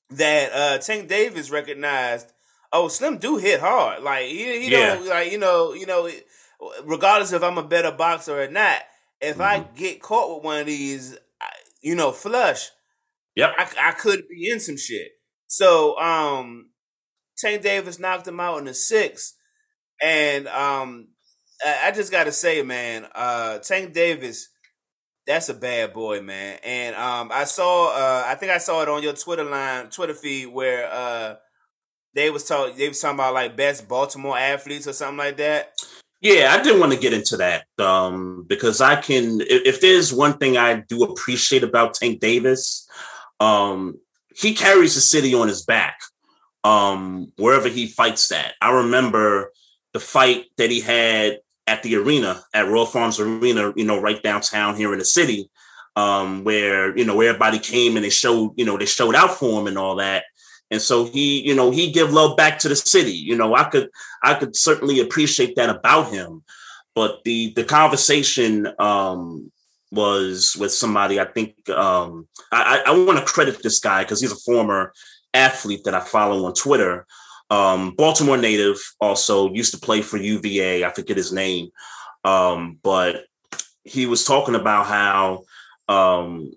[0.09, 2.31] that uh, Tank Davis recognized
[2.73, 4.03] oh, Slim do hit hard.
[4.03, 4.95] Like he, he yeah.
[4.95, 6.09] don't like you know you know
[6.83, 8.81] regardless if I'm a better boxer or not.
[9.19, 9.41] If mm-hmm.
[9.41, 11.17] I get caught with one of these,
[11.81, 12.69] you know, flush,
[13.35, 15.11] yep, I, I could be in some shit.
[15.47, 16.69] So, um,
[17.37, 19.35] Tank Davis knocked him out in the sixth,
[20.01, 21.07] and um,
[21.65, 24.49] I, I just got to say, man, uh, Tank Davis,
[25.27, 26.57] that's a bad boy, man.
[26.63, 30.13] And um, I saw, uh, I think I saw it on your Twitter line, Twitter
[30.13, 31.35] feed, where uh,
[32.15, 35.73] they was talking they was talking about like best Baltimore athletes or something like that.
[36.21, 39.41] Yeah, I didn't want to get into that um, because I can.
[39.41, 42.89] If, if, there's one thing I do appreciate about Tank Davis,
[43.39, 43.99] um,
[44.35, 45.99] he carries the city on his back
[46.63, 48.55] um, wherever he fights at.
[48.61, 49.51] I remember
[49.93, 54.21] the fight that he had at the arena at Royal Farms Arena, you know, right
[54.23, 55.49] downtown here in the city,
[55.95, 59.31] um, where you know where everybody came and they showed, you know, they showed out
[59.31, 60.23] for him and all that.
[60.71, 63.13] And so he you know he give love back to the city.
[63.13, 63.89] You know i could
[64.23, 66.43] i could certainly appreciate that about him.
[66.95, 69.51] But the the conversation um
[69.91, 74.31] was with somebody i think um i i want to credit this guy because he's
[74.31, 74.91] a former
[75.33, 77.05] athlete that i follow on twitter
[77.49, 81.69] um baltimore native also used to play for uva i forget his name
[82.23, 83.25] um but
[83.83, 85.43] he was talking about how
[85.87, 86.51] um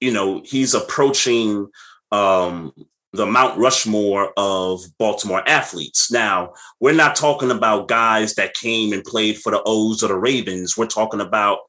[0.00, 1.66] you know he's approaching
[2.12, 2.72] um
[3.16, 6.10] the Mount Rushmore of Baltimore athletes.
[6.10, 10.18] Now, we're not talking about guys that came and played for the O's or the
[10.18, 10.76] Ravens.
[10.76, 11.60] We're talking about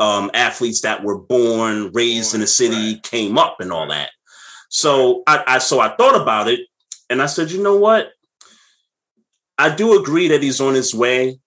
[0.00, 3.02] um, athletes that were born, raised in the city, right.
[3.02, 4.10] came up, and all that.
[4.68, 6.60] So I, I so I thought about it,
[7.10, 8.10] and I said, you know what?
[9.58, 11.38] I do agree that he's on his way,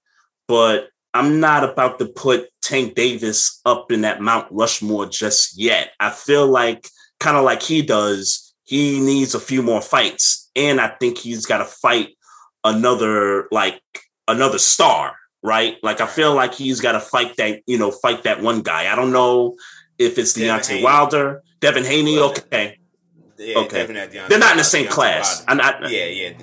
[0.48, 5.92] but I'm not about to put Tank Davis up in that Mount Rushmore just yet.
[6.00, 6.88] I feel like
[7.20, 10.52] kind of like he does he needs a few more fights.
[10.56, 12.10] And I think he's got to fight
[12.64, 13.82] another, like,
[14.28, 15.78] another star, right?
[15.82, 18.92] Like, I feel like he's got to fight that, you know, fight that one guy.
[18.92, 19.56] I don't know
[19.98, 20.84] if it's Devin Deontay Haney.
[20.84, 22.20] Wilder, Devin Haney.
[22.20, 22.78] Okay.
[23.40, 23.86] Yeah, okay.
[23.86, 25.46] They're not in the same Deontay class.
[25.48, 26.34] Not, yeah, yeah.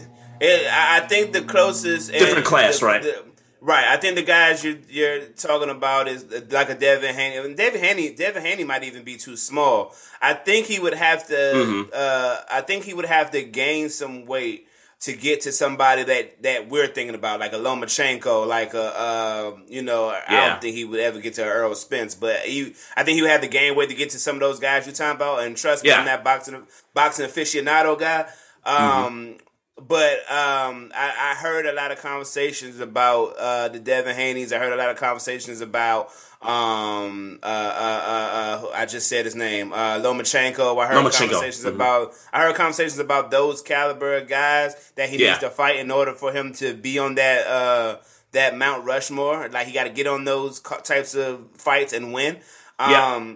[0.41, 3.03] It, I think the closest different class, the, right?
[3.03, 3.25] The,
[3.67, 3.85] Right.
[3.89, 7.37] I think the guys you're, you're talking about is like a Devin Haney.
[7.37, 9.93] And Devin Haney, Devin Haney might even be too small.
[10.23, 11.35] I think he would have to.
[11.35, 11.91] Mm-hmm.
[11.93, 14.69] Uh, I think he would have to gain some weight
[15.01, 19.57] to get to somebody that that we're thinking about, like a Lomachenko, like a uh,
[19.69, 20.11] you know.
[20.11, 20.23] Yeah.
[20.29, 22.75] I don't think he would ever get to Errol Spence, but he.
[22.97, 24.87] I think he would have to gain weight to get to some of those guys
[24.87, 25.43] you're talking about.
[25.43, 25.99] And trust me, yeah.
[25.99, 28.27] I'm that boxing boxing aficionado guy.
[28.65, 29.33] Um, mm-hmm
[29.79, 34.51] but um, I, I, heard a lot of conversations about uh, the Devin Haney's.
[34.51, 36.09] I heard a lot of conversations about
[36.47, 40.81] um, uh, uh, uh, uh I just said his name, uh, Lomachenko.
[40.83, 41.19] I heard Lomachenko.
[41.19, 41.75] conversations mm-hmm.
[41.77, 42.13] about.
[42.33, 45.31] I heard conversations about those caliber guys that he yeah.
[45.31, 48.01] needs to fight in order for him to be on that
[48.33, 49.49] that Mount Rushmore.
[49.49, 52.37] Like he got to get on those types of fights and win.
[52.79, 53.35] Um, yeah.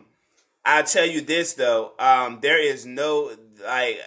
[0.65, 3.33] I tell you this though, um, there is no
[3.65, 3.99] like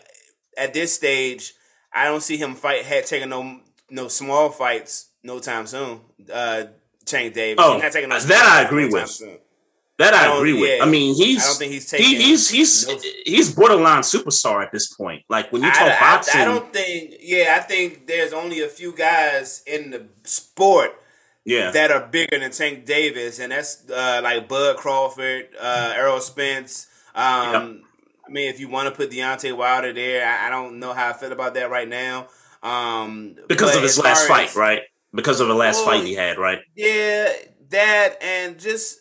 [0.58, 1.54] at this stage
[1.92, 6.02] I don't see him fight had taking no no small fights no time soon.
[6.32, 6.66] Uh
[7.06, 7.64] Tank Davis.
[7.64, 9.10] Oh, no that I agree with.
[9.10, 9.38] Soon.
[10.00, 10.78] That I, I agree with.
[10.78, 14.02] Yeah, I mean, he's I don't think he's taking he, he's he's no, he's borderline
[14.02, 15.24] superstar at this point.
[15.30, 17.16] Like when you talk I, boxing, I, I don't think.
[17.22, 21.00] Yeah, I think there's only a few guys in the sport.
[21.46, 21.72] Yeah.
[21.72, 26.88] that are bigger than Tank Davis, and that's uh, like Bud Crawford, uh, Errol Spence.
[27.14, 27.84] Um, yep.
[28.26, 31.10] I mean, if you want to put Deontay Wilder there, I, I don't know how
[31.10, 32.30] I feel about that right now.
[32.64, 34.84] Um, because of his last fight, as, right?
[35.14, 36.60] Because of the last well, fight he had, right?
[36.76, 37.32] Yeah,
[37.70, 39.00] that and just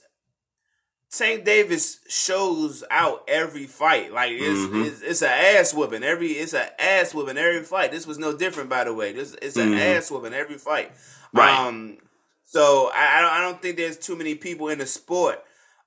[1.11, 4.13] Tank Davis shows out every fight.
[4.13, 4.83] Like it's mm-hmm.
[4.83, 7.93] it's, it's an ass whooping every it's an ass whooping every fight.
[7.93, 9.13] This was no different, by the way.
[9.13, 9.79] This it's an mm-hmm.
[9.79, 10.93] ass whooping every fight.
[11.33, 11.59] Right.
[11.59, 11.99] Um,
[12.45, 15.43] so I, I don't I don't think there's too many people in the sport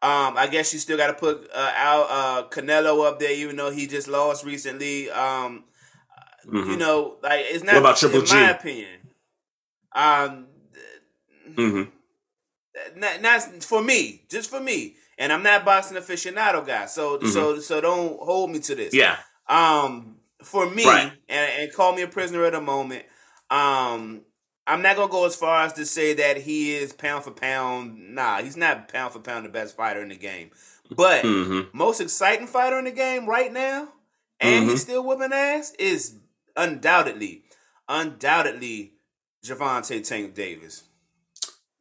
[0.06, 3.56] um, I guess you still got to put uh, Al uh, Canelo up there, even
[3.56, 5.10] though he just lost recently.
[5.10, 5.64] Um,
[6.46, 6.72] mm-hmm.
[6.72, 7.74] You know, like it's not.
[7.74, 8.36] What about Triple in G?
[8.36, 9.00] my opinion.
[9.96, 10.48] Um,
[11.50, 13.00] mm-hmm.
[13.00, 14.96] not, not for me, just for me.
[15.18, 16.86] and I'm not boxing aficionado guy.
[16.86, 17.28] So mm-hmm.
[17.28, 18.94] so so don't hold me to this.
[18.94, 19.18] Yeah.
[19.48, 21.12] Um, for me, right.
[21.30, 23.06] and, and call me a prisoner at the moment.
[23.50, 24.22] Um,
[24.68, 28.16] I'm not gonna go as far as to say that he is pound for pound.
[28.16, 30.52] Nah, he's not pound for pound the best fighter in the game.
[30.90, 31.76] But mm-hmm.
[31.78, 33.90] most exciting fighter in the game right now,
[34.40, 34.70] and mm-hmm.
[34.72, 36.18] he's still whooping ass, is
[36.56, 37.44] undoubtedly,
[37.88, 38.95] undoubtedly
[39.46, 40.84] Gervonta Tank Davis.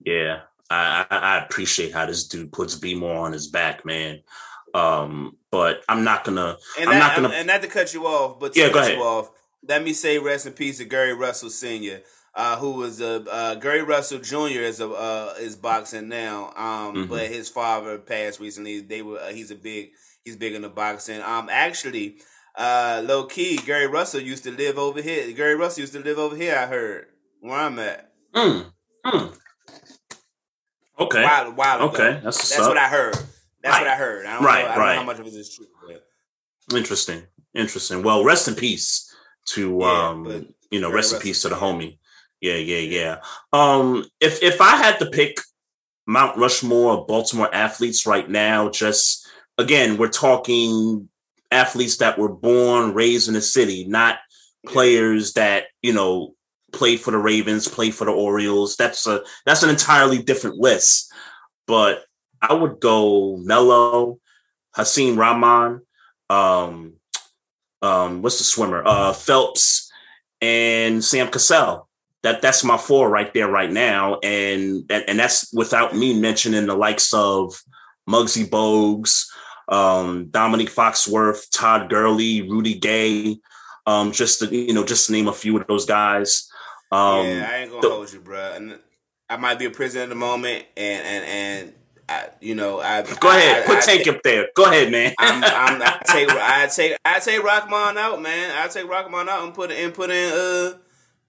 [0.01, 0.41] Yeah,
[0.71, 4.21] I, I, appreciate how this dude puts B more on his back, man.
[4.75, 6.59] Um, but I'm not gonna.
[6.79, 7.29] And I'm not gonna.
[7.31, 9.31] And not to cut you off, but to yeah, cut you off.
[9.67, 12.03] Let me say rest in peace to Gary Russell Senior
[12.35, 14.63] uh, who was a uh, Gary Russell Jr.
[14.63, 17.05] is a uh, is boxing now, um, mm-hmm.
[17.07, 18.81] but his father passed recently.
[18.81, 19.93] They were uh, he's a big
[20.25, 21.23] he's big into boxing.
[21.23, 22.17] Um, actually,
[22.57, 25.31] uh, low key, Gary Russell used to live over here.
[25.33, 26.57] Gary Russell used to live over here.
[26.57, 27.07] I heard
[27.45, 28.11] where I'm at.
[28.35, 28.73] Mm.
[29.05, 29.37] Mm.
[30.99, 31.23] Okay.
[31.23, 33.15] While, while okay, that's that's what I heard.
[33.63, 33.83] That's right.
[33.83, 34.27] what I heard.
[34.27, 34.95] I don't right, know, I don't right.
[34.95, 35.67] know how much of it is true.
[35.87, 36.77] But.
[36.77, 37.23] Interesting,
[37.53, 38.03] interesting.
[38.03, 39.15] Well, rest in peace
[39.49, 41.99] to yeah, um, you know, rest in peace to the homie.
[42.41, 43.17] Yeah, yeah, yeah.
[43.53, 45.39] Um, if if I had to pick
[46.07, 49.27] Mount Rushmore of Baltimore athletes right now, just
[49.59, 51.11] again, we're talking
[51.51, 54.19] athletes that were born, raised in the city, not
[54.67, 56.34] players that you know
[56.75, 58.77] played for the Ravens, played for the Orioles.
[58.77, 61.13] That's a that's an entirely different list.
[61.67, 62.05] But
[62.43, 64.19] I would go Melo,
[64.77, 65.81] Hasim Rahman,
[66.29, 66.95] um,
[67.81, 68.83] um, what's the swimmer?
[68.85, 69.91] Uh, Phelps
[70.41, 71.89] and Sam Cassell
[72.25, 76.75] that that's my four right there right now, and and, that's without me mentioning the
[76.75, 77.55] likes of
[78.09, 79.27] Muggsy Bogues,
[79.69, 83.37] um, Dominique Foxworth, Todd Gurley, Rudy Gay,
[83.85, 86.51] um, just to you know just to name a few of those guys.
[86.95, 88.79] Um, yeah, I ain't gonna hold you, bro.
[89.29, 91.73] I might be a prisoner at the moment, and and and
[92.09, 94.49] I, you know, I go ahead, I, put I, Tank I, up there.
[94.55, 95.15] Go ahead, man.
[95.19, 98.53] I'm, I'm, I take, I take, I take Rahman out, man.
[98.57, 100.79] I take Rahman out and put and put in uh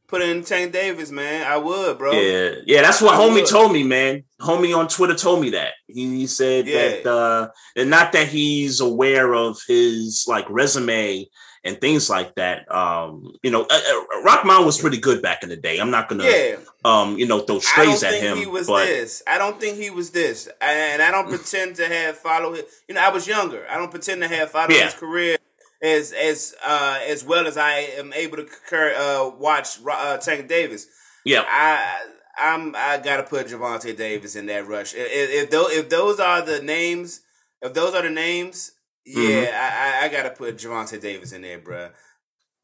[0.07, 1.47] put in Tank Davis, man.
[1.47, 2.11] I would, bro.
[2.11, 2.82] Yeah, yeah.
[2.82, 3.47] That's what I homie would.
[3.47, 4.24] told me, man.
[4.39, 5.74] Homie on Twitter told me that.
[5.88, 6.89] He, he said yeah.
[6.89, 11.28] that, uh, and not that he's aware of his like resume
[11.66, 12.72] and things like that.
[12.74, 15.80] Um, you know, uh, uh, Rahman was pretty good back in the day.
[15.80, 16.57] I'm not gonna, yeah.
[16.86, 18.20] um, you know, throw strays at him.
[18.20, 18.86] I don't think he was but...
[18.86, 19.24] this.
[19.28, 22.57] I don't think he was this, and I don't pretend to have followed.
[22.57, 23.66] His, you know, I was younger.
[23.70, 24.86] I don't pretend to have followed yeah.
[24.86, 25.38] his career
[25.82, 30.47] as as uh, as well as I am able to concur, uh, watch uh, Tank
[30.47, 30.88] Davis.
[31.26, 32.05] Yeah, I
[32.38, 34.93] I'm I gotta put Gervonta Davis in that rush.
[34.93, 37.22] If, if those if those are the names,
[37.61, 38.72] if those are the names,
[39.05, 40.03] yeah, mm-hmm.
[40.03, 41.89] I, I gotta put Gervonta Davis in there, bro.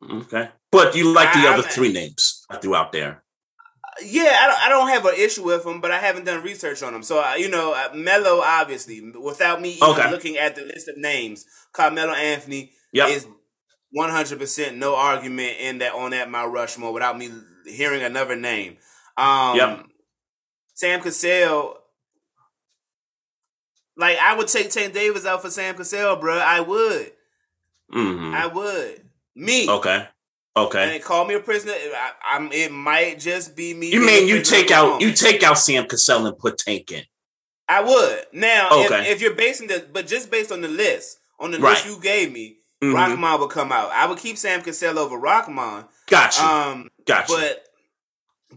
[0.10, 3.24] Okay, but you like the I, other I'm, three names I threw out there.
[4.04, 6.82] Yeah, I don't, I don't have an issue with them, but I haven't done research
[6.82, 7.04] on them.
[7.04, 10.10] So, uh, you know, uh, Melo, obviously, without me even okay.
[10.10, 13.10] looking at the list of names, Carmelo Anthony, yep.
[13.10, 13.28] is
[13.96, 17.32] 100% no argument in that on that Mount Rushmore without me
[17.66, 18.78] hearing another name.
[19.18, 19.86] Um, yep.
[20.74, 21.78] Sam Cassell,
[24.02, 26.38] like I would take Tank Davis out for Sam Cassell, bro.
[26.38, 27.12] I would.
[27.94, 28.34] Mm-hmm.
[28.34, 29.04] I would.
[29.36, 29.70] Me.
[29.70, 30.08] Okay.
[30.58, 30.96] Okay.
[30.96, 31.72] And call me a prisoner.
[31.72, 33.92] I, am It might just be me.
[33.92, 37.04] You mean you take out you take out Sam Cassell and put Tank in?
[37.70, 38.26] I would.
[38.34, 39.02] Now, okay.
[39.04, 41.70] if, if, you're basing the, but just based on the list, on the right.
[41.70, 42.94] list you gave me, mm-hmm.
[42.94, 43.92] Rahman would come out.
[43.92, 45.86] I would keep Sam Cassell over Rahman.
[46.08, 46.44] Gotcha.
[46.44, 47.32] Um, gotcha.
[47.32, 47.64] But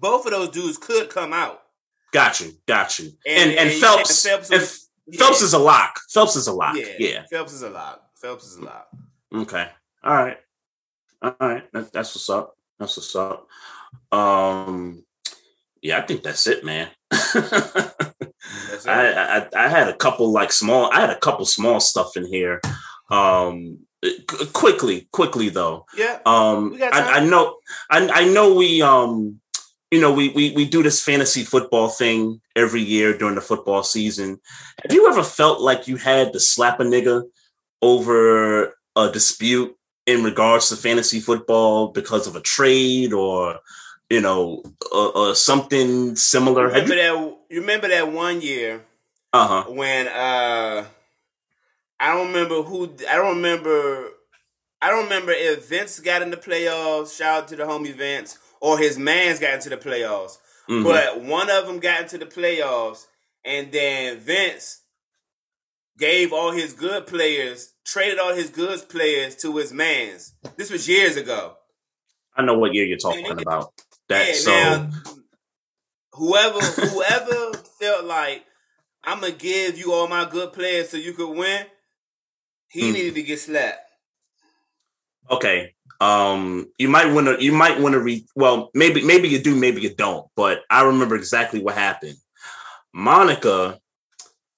[0.01, 1.61] both of those dudes could come out.
[2.13, 2.55] Got you.
[2.67, 3.13] Got you.
[3.27, 4.27] And and, and, and Phelps.
[4.27, 5.19] Phelps, was, yeah.
[5.19, 6.01] Phelps is a lock.
[6.11, 6.77] Phelps is a lock.
[6.77, 6.87] Yeah.
[6.99, 7.23] yeah.
[7.31, 8.03] Phelps is a lock.
[8.17, 8.89] Phelps is a lock.
[9.35, 9.69] Okay.
[10.03, 10.39] All right.
[11.23, 11.71] All right.
[11.73, 12.57] That, that's what's up.
[12.79, 13.49] That's what's up.
[14.13, 15.05] Um.
[15.83, 16.89] Yeah, I think that's it, man.
[17.11, 17.37] That's
[18.87, 20.91] I, I, I had a couple like small.
[20.91, 22.63] I had a couple small stuff in here.
[23.11, 23.81] Um,
[24.55, 25.85] quickly, quickly though.
[25.97, 26.21] Yeah.
[26.25, 27.57] Um, I, I, know,
[27.91, 29.41] I, I know we, um,
[29.91, 33.83] you know, we, we we do this fantasy football thing every year during the football
[33.83, 34.41] season.
[34.83, 37.25] Have you ever felt like you had to slap a nigga
[37.83, 39.77] over a dispute
[40.07, 43.61] in regards to fantasy football because of a trade or
[44.11, 44.63] you know,
[44.93, 46.67] uh, uh, something similar.
[46.67, 47.37] Remember you- that?
[47.51, 48.85] You remember that one year?
[49.33, 49.71] Uh huh.
[49.71, 50.85] When uh,
[52.01, 52.93] I don't remember who.
[53.09, 54.09] I don't remember.
[54.83, 57.17] I don't remember if Vince got in the playoffs.
[57.17, 60.39] Shout out to the homie Vince, or his man's got into the playoffs.
[60.71, 60.85] Mm-hmm.
[60.85, 63.05] But one of them got into the playoffs,
[63.45, 64.81] and then Vince
[65.99, 70.33] gave all his good players, traded all his good players to his man's.
[70.57, 71.57] This was years ago.
[72.35, 73.75] I know what year you're talking about.
[74.09, 74.91] That yeah, so now,
[76.13, 78.45] whoever whoever felt like
[79.05, 81.67] I'm gonna give you all my good players so you could win.
[82.69, 82.95] He Hmm.
[82.95, 83.81] needed to get slapped.
[85.31, 85.75] Okay.
[86.01, 87.43] Um, you might want to.
[87.43, 88.25] You might want to read.
[88.35, 90.27] Well, maybe maybe you do, maybe you don't.
[90.37, 92.17] But I remember exactly what happened.
[92.93, 93.79] Monica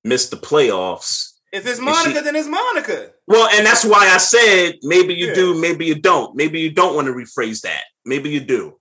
[0.04, 1.32] missed the playoffs.
[1.52, 3.10] If it's she- Monica, then it's Monica.
[3.26, 5.34] Well, and that's why I said maybe you Yeah.
[5.34, 6.34] do, maybe you don't.
[6.36, 7.82] Maybe you don't want to rephrase that.
[8.04, 8.76] Maybe you do.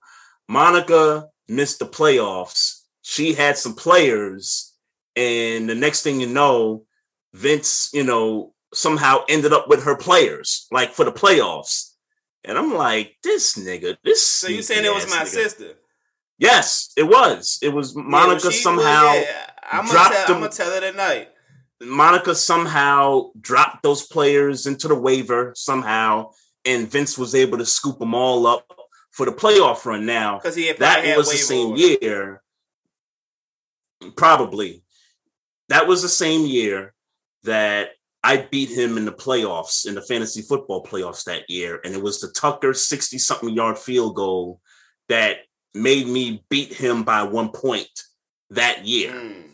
[0.48, 2.80] Monica missed the playoffs.
[3.02, 4.72] She had some players,
[5.14, 6.84] and the next thing you know,
[7.32, 11.92] Vince, you know, somehow ended up with her players, like for the playoffs.
[12.46, 14.24] And I'm like, this nigga, this.
[14.24, 15.42] So you saying it was my sister?
[15.42, 15.74] sister?
[16.38, 17.58] Yes, it was.
[17.60, 19.20] It was Monica somehow.
[19.70, 21.28] I'm gonna, dropped tell, I'm gonna tell her tonight.
[21.82, 26.30] Monica somehow dropped those players into the waiver somehow,
[26.64, 28.64] and Vince was able to scoop them all up
[29.10, 30.06] for the playoff run.
[30.06, 31.80] Now Because he had that was the same order.
[31.80, 32.42] year,
[34.14, 34.84] probably.
[35.68, 36.94] That was the same year
[37.42, 37.90] that
[38.26, 42.02] I beat him in the playoffs in the fantasy football playoffs that year, and it
[42.02, 44.60] was the Tucker sixty something yard field goal
[45.08, 45.36] that
[45.74, 47.88] made me beat him by one point
[48.50, 49.12] that year.
[49.12, 49.44] Mm.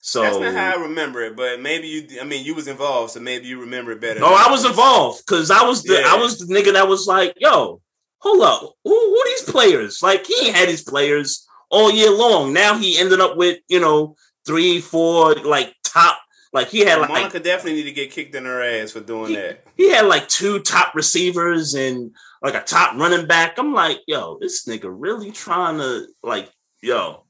[0.00, 2.20] So That's not how I remember it, but maybe you.
[2.20, 4.20] I mean, you was involved, so maybe you remember it better.
[4.20, 6.14] No, I was involved because I was the Yeah.
[6.14, 7.82] I was the nigga that was like, yo,
[8.20, 10.02] hold up, who who these players?
[10.02, 12.54] Like he had his players all year long.
[12.54, 14.16] Now he ended up with you know
[14.46, 16.18] three, four, like top.
[16.52, 19.30] Like he had like Monica definitely need to get kicked in her ass for doing
[19.30, 19.64] he, that.
[19.76, 23.58] he had like two top receivers and like a top running back.
[23.58, 26.50] I'm like, yo, this nigga really trying to like,
[26.82, 27.24] yo.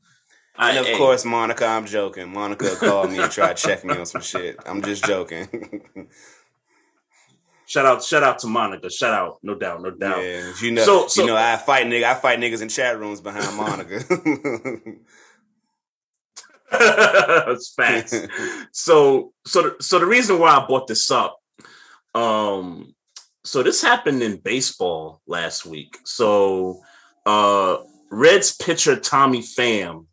[0.56, 2.32] I, And of hey, course, Monica, I'm joking.
[2.32, 4.56] Monica called me and tried to check me on some shit.
[4.66, 5.48] I'm just joking.
[7.66, 8.90] shout out, shout out to Monica.
[8.90, 10.18] Shout out, no doubt, no doubt.
[10.22, 12.98] yeah, you know, So- so- you know, I fight nigga, I fight niggas in chat
[12.98, 14.00] rooms behind Monica.
[16.72, 18.14] That's facts.
[18.72, 21.38] so so the, so the reason why I brought this up,
[22.14, 22.94] um,
[23.44, 25.98] so this happened in baseball last week.
[26.04, 26.80] So
[27.26, 27.78] uh
[28.10, 30.06] Reds pitcher Tommy Pham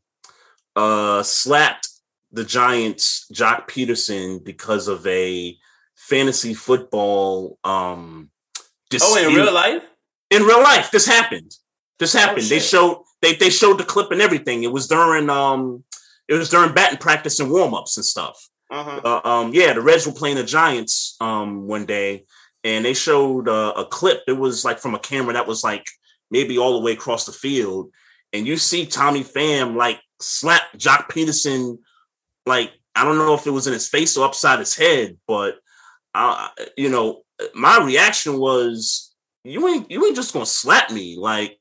[0.76, 1.88] uh slapped
[2.32, 5.58] the Giants Joc Pederson because of a
[5.96, 8.30] fantasy football um
[9.02, 9.84] oh, in real life?
[10.32, 11.52] in real life this happened
[11.98, 12.64] this happened they Oh, shit.
[12.70, 15.84] showed they they showed the clip and everything it was during um
[16.30, 18.38] it was during batting practice and warm-ups and stuff
[18.72, 19.02] Uh-huh.
[19.04, 22.26] uh, um yeah the reds were playing the giants um one day
[22.64, 25.86] and they showed uh, a clip it was like from a camera that was like
[26.32, 27.92] maybe all the way across the field
[28.34, 31.80] and you see tommy pham like slap Joc Pederson
[32.46, 35.56] like i don't know if it was in his face or upside his head but
[36.14, 37.22] uh, you know
[37.56, 39.14] my reaction was
[39.44, 41.58] you ain't you ain't just gonna slap me like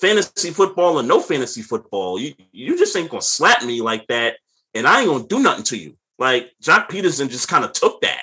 [0.00, 2.18] fantasy football or no fantasy football.
[2.18, 4.36] You you just ain't gonna slap me like that,
[4.74, 5.96] and I ain't gonna do nothing to you.
[6.18, 8.22] Like Joc Pederson just kind of took that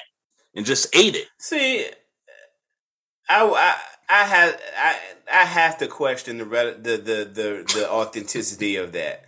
[0.55, 1.27] and just ate it.
[1.39, 1.87] See,
[3.29, 3.75] I, I,
[4.09, 4.97] I have I,
[5.31, 9.25] I have to question the the the the, the authenticity of that.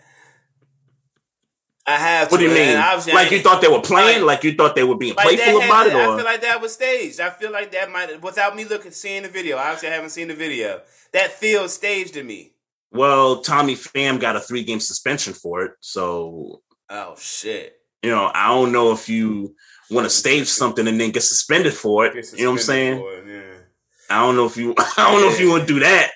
[1.90, 2.32] I have.
[2.32, 2.76] What do you mean?
[3.14, 4.20] Like you thought they were playing?
[4.26, 5.94] like- Like you thought they were being like playful about it?
[5.96, 7.20] I feel like that was staged.
[7.20, 9.58] I feel like that might, without me looking, seeing the video.
[9.58, 10.82] Obviously, I haven't seen the video.
[11.14, 12.54] That feels staged to me.
[12.92, 17.76] well, Tommy Pham got a three game suspension for it, so Oh shit!
[18.04, 19.56] you know I don't know if you
[19.92, 22.14] want to stage something and then get suspended for it.
[22.14, 22.98] Get You know what I'm saying?
[23.00, 24.16] it, yeah.
[24.16, 26.12] I don't know if you I don't know if you want to do that.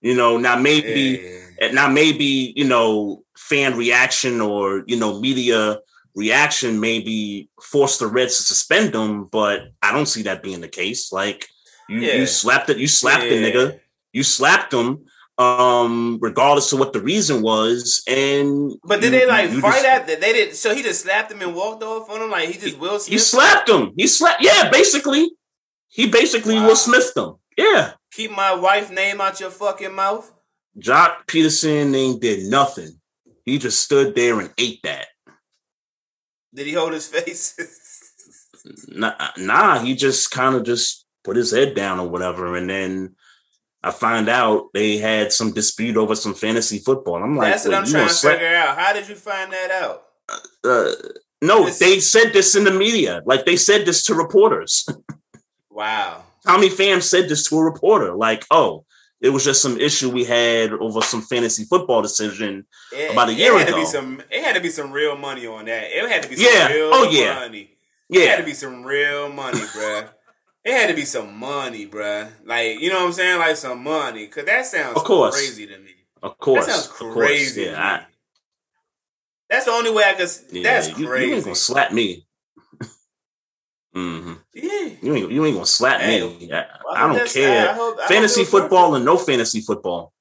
[0.00, 1.70] You know, now maybe Yeah.
[1.72, 5.78] now maybe you know fan reaction or you know media
[6.14, 10.68] reaction maybe force the Reds to suspend them, but I don't see that being the
[10.68, 11.12] case.
[11.12, 11.46] Like
[11.88, 12.14] you, Yeah.
[12.16, 13.78] you slapped it, you slapped the nigga,
[14.12, 15.04] you slapped him,
[15.36, 18.02] um, regardless of what the reason was.
[18.08, 20.20] And But did you- they like fight just- at that?
[20.22, 20.56] They did.
[20.56, 23.12] So he just slapped him and walked off on him like he just Will Smith.
[23.12, 23.92] He slapped him.
[23.96, 24.42] He slapped.
[24.42, 25.30] Yeah, basically,
[25.88, 26.68] he basically Wow.
[26.68, 27.34] Will Smith them.
[27.58, 30.32] Yeah, Keep my wife name out your fucking mouth.
[30.78, 32.95] Joc Pederson ain't did nothing.
[33.46, 35.06] He just stood there and ate that.
[36.52, 37.56] Did he hold his face?
[38.88, 42.56] Nah, nah he just kind of just put his head down or whatever.
[42.56, 43.14] And then
[43.80, 47.22] I find out they had some dispute over some fantasy football.
[47.22, 48.76] I'm like, That's what "Wait, I'm you trying to figure out.
[48.76, 50.02] How did you find that out?
[50.64, 50.90] Uh,
[51.40, 53.22] no, This- they said this in the media.
[53.24, 54.88] Like they said this to reporters.
[55.70, 56.24] Wow.
[56.46, 58.14] Tommy Pham said this to a reporter.
[58.14, 58.85] Like, oh,
[59.20, 62.66] it was just some issue we had over some fantasy football decision.
[63.10, 63.80] About a it year had To ago.
[63.80, 65.84] be some, it had to be some real money on that.
[65.90, 66.68] It had to be some Yeah.
[66.70, 67.34] Oh, real Oh, yeah.
[67.34, 67.70] money.
[68.10, 70.08] It had to be some real money, bruh.
[70.64, 72.30] It had to be some money, bruh.
[72.44, 73.38] Like, you know what I'm saying?
[73.38, 74.26] Like some money.
[74.26, 75.34] Cause that sounds Of course.
[75.34, 75.92] crazy to me.
[76.22, 76.66] of course.
[76.66, 77.64] that sounds of course, crazy.
[77.64, 78.02] to Yeah, me.
[79.48, 80.28] That's the only way I could.
[80.50, 81.28] Yeah, that's you, crazy.
[81.28, 82.25] you ain't gonna slap me.
[83.96, 84.88] Hmm yeah.
[85.02, 86.52] You ain't you ain't gonna slap Hey, me.
[86.52, 87.70] I, I don't care.
[87.70, 90.12] I hope- I fantasy football and no fantasy football.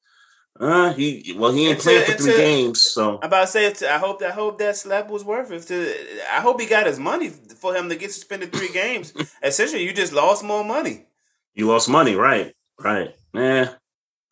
[0.57, 3.87] Uh, he well he ain't Until- playing for three games, so I'm about to say,
[3.89, 5.63] I hope I hope that slap was worth it.
[5.67, 5.93] To,
[6.33, 9.11] I hope he got his money for him to get suspended three games.
[9.43, 11.07] Essentially, you just lost more money.
[11.55, 12.53] you lost money, right?
[12.79, 13.13] Right.
[13.35, 13.67] Eh,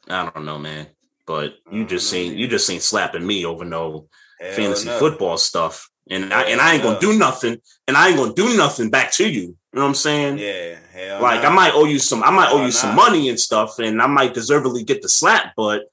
[0.10, 0.88] I don't know, man.
[1.26, 2.38] But you just know, man.
[2.38, 4.08] you just seen slapping me over no
[4.40, 5.00] Hell fantasy no.
[5.00, 5.90] football stuff.
[6.10, 9.12] And I and I ain't gonna do nothing, and I ain't gonna do nothing back
[9.14, 9.42] to you.
[9.42, 10.38] You know what I'm saying?
[10.38, 11.50] Yeah, hell like no.
[11.50, 14.02] I might owe you some, I might owe Oh, you some money and stuff, and
[14.02, 15.84] I might deservedly get the slap, but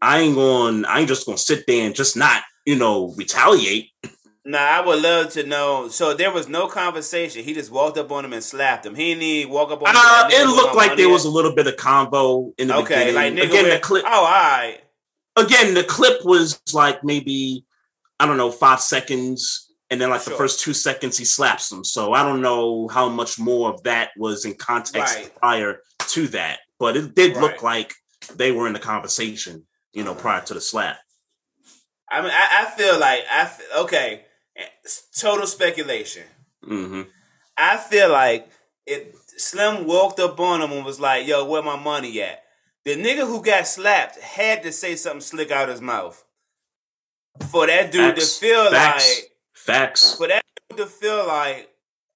[0.00, 3.88] I ain't going, I ain't just gonna sit there and just not, you know, retaliate.
[4.44, 5.88] Nah, I would love to know.
[5.88, 7.42] So there was no conversation.
[7.42, 8.94] He just walked up on him and slapped him.
[8.94, 9.96] He didn't walk up on him.
[9.96, 13.06] Uh, it looked like there was a little bit of convo in the okay.
[13.06, 13.14] beginning.
[13.14, 14.80] Like nigga, again, the clip, Oh, all right.
[15.36, 17.64] again, the clip was like maybe
[18.20, 21.84] I don't know five seconds, and then like the first two seconds he slaps him.
[21.84, 25.34] So I don't know how much more of that was in context Right.
[25.36, 27.94] prior to that, but it did look like
[28.36, 30.98] they were in the conversation, you know, prior to the slap.
[32.10, 34.24] I mean, I, I feel like I okay.
[34.54, 36.24] it's Total speculation.
[36.62, 37.02] hmm
[37.56, 38.48] I feel like
[38.86, 39.14] it.
[39.36, 42.44] Slim walked up on him and was like, "Yo, where my money at?"
[42.84, 46.22] The nigga who got slapped had to say something slick out his mouth
[47.50, 48.34] for that dude Facts.
[48.38, 49.16] to feel Facts.
[49.20, 50.14] like Facts.
[50.16, 51.70] for that dude to feel like,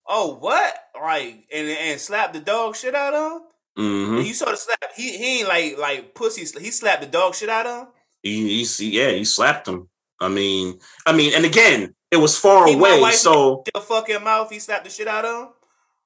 [0.06, 3.40] "Oh, what?" Like and and slap the dog shit out of him.
[3.76, 4.78] hmm You saw the slap.
[4.96, 6.40] He he ain't like like pussy.
[6.60, 7.88] He slapped the dog shit out of him.
[8.22, 9.88] He, he, yeah, he slapped him.
[10.20, 14.50] I mean, I mean, and again, it was far my away, so The fucking mouth.
[14.50, 15.48] He slapped the shit out of him.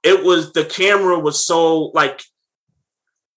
[0.02, 2.22] it was the camera was so like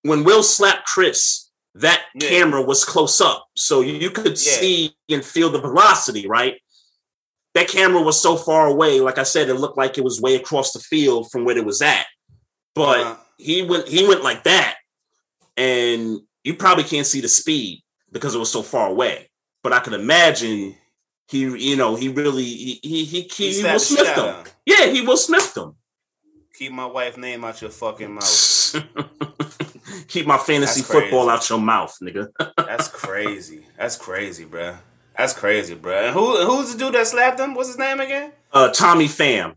[0.02, 1.45] when Will slapped Chris,
[1.76, 2.30] that Yeah.
[2.30, 4.60] camera was close up, so you, could Yeah.
[4.60, 6.56] see and feel the velocity, right?
[7.54, 10.36] That camera was so far away, like I said, it looked like it was way
[10.36, 12.06] across the field from where it was at.
[12.74, 13.16] But Uh-huh.
[13.38, 14.76] he went he went like that,
[15.58, 19.30] and you probably can't see the speed because it was so far away.
[19.64, 20.78] But I could imagine
[21.28, 24.18] he, you know, he really he he he, he, He Will slapped the shit Smith
[24.18, 24.36] out him.
[24.42, 24.54] of him.
[24.66, 25.76] Yeah, he Will Smith them.
[26.58, 28.76] Keep my wife's name out your fucking mouth.
[30.16, 32.30] Keep my fantasy football out your mouth, nigga.
[32.56, 33.66] That's crazy.
[33.78, 34.78] That's crazy, bruh.
[35.18, 36.06] That's crazy, bruh.
[36.06, 37.54] And who who's the dude that slapped him?
[37.54, 38.32] What's his name again?
[38.50, 39.56] Uh, Tommy Pham.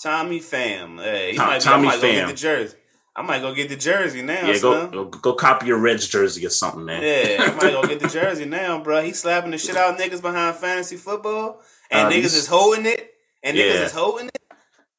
[0.00, 1.02] Tommy Pham.
[1.02, 2.76] Hey, he Tom- might, Tommy I might go get the jersey.
[3.16, 4.46] I might go get the jersey now.
[4.46, 7.02] Yeah, go, go go copy your Reds jersey or something, man.
[7.02, 9.02] Yeah, I might go get the jersey now, bro.
[9.02, 12.86] He's slapping the shit out of niggas behind fantasy football, and Uh, niggas is holding
[12.86, 13.12] it,
[13.42, 14.38] and niggas is holding it.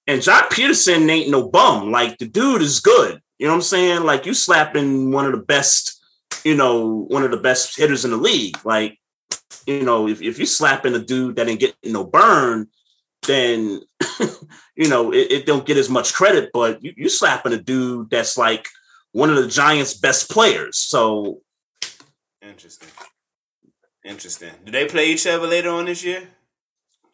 [0.06, 1.92] And Joc Pederson ain't no bum.
[1.92, 3.22] Like the dude is good.
[3.42, 4.04] You know what I'm saying?
[4.04, 6.00] Like you slapping one of the best,
[6.46, 8.56] you know, one of the best hitters in the league.
[8.64, 9.00] Like,
[9.66, 12.68] you know, if, if you slapping a dude that ain't getting no burn,
[13.26, 13.82] then
[14.76, 16.52] you know it, it don't get as much credit.
[16.54, 18.68] But you, you slapping a dude that's like
[19.12, 20.78] one of the Giants' best players.
[20.78, 21.42] So
[22.44, 22.90] Interesting.
[24.06, 24.52] Interesting.
[24.66, 26.30] Do they play each other later on this year?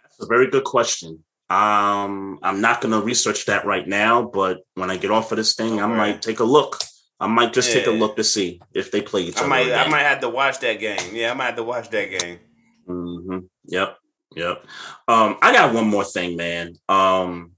[0.03, 1.23] That's a very good question.
[1.50, 5.38] Um, I'm not going to research that right now, but when I get off of
[5.38, 5.95] this thing, I Okay.
[5.95, 6.80] might take a look.
[7.20, 9.50] I might just take a look to see if they play each I other.
[9.50, 9.74] might.
[9.74, 11.16] I might have to watch that game.
[11.16, 12.39] Yeah, I might have to watch that game.
[12.86, 13.98] hmm Yep.
[14.36, 14.64] Yep.
[15.08, 16.76] Um, I got one more thing, man.
[16.89, 17.54] Um,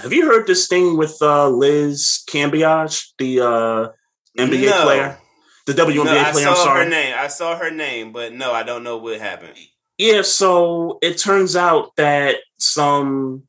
[0.00, 3.88] have you heard this thing with uh, Liz Cambage, the uh,
[4.36, 4.82] NBA No.
[4.82, 5.18] player,
[5.66, 6.48] the WNBA No, I player?
[6.48, 7.14] I'm saw her name.
[7.16, 9.54] I saw her name, but no, I don't know what happened.
[9.96, 13.44] Yeah, so it turns out that some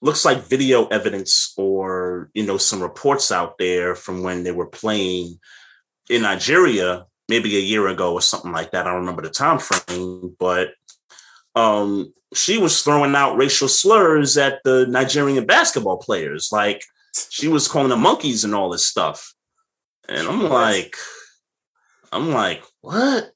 [0.00, 4.66] looks like video evidence or you know some reports out there from when they were
[4.66, 5.38] playing
[6.10, 8.86] in Nigeria maybe a year ago or something like that.
[8.86, 10.70] I don't remember the time frame, but
[11.54, 16.50] um she was throwing out racial slurs at the Nigerian basketball players.
[16.50, 16.84] Like
[17.30, 19.34] she was calling them monkeys and all this stuff.
[20.08, 20.96] And I'm like,
[22.10, 23.32] I'm like, what?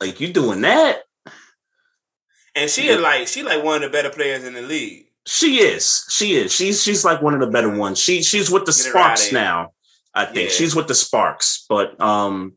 [0.00, 1.02] Like you doing that?
[2.54, 2.94] And she Yeah.
[2.94, 5.06] is like she like one of the better players in the league.
[5.26, 6.04] She is.
[6.10, 6.52] She is.
[6.52, 7.98] She's she's like one of the better ones.
[7.98, 9.38] She she's with the Get Sparks here.
[9.40, 9.72] now.
[10.14, 10.54] I think Yeah.
[10.56, 11.64] she's with the Sparks.
[11.68, 12.54] But um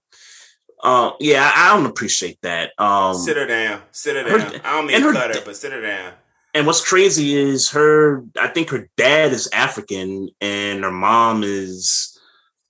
[0.84, 2.72] uh yeah, I don't appreciate that.
[2.80, 3.82] Um sit her down.
[3.92, 4.62] Sit her her- down.
[4.64, 6.14] I don't mean her- cut her, but sit her down.
[6.56, 12.18] and what's crazy is her I think her dad is African and her mom is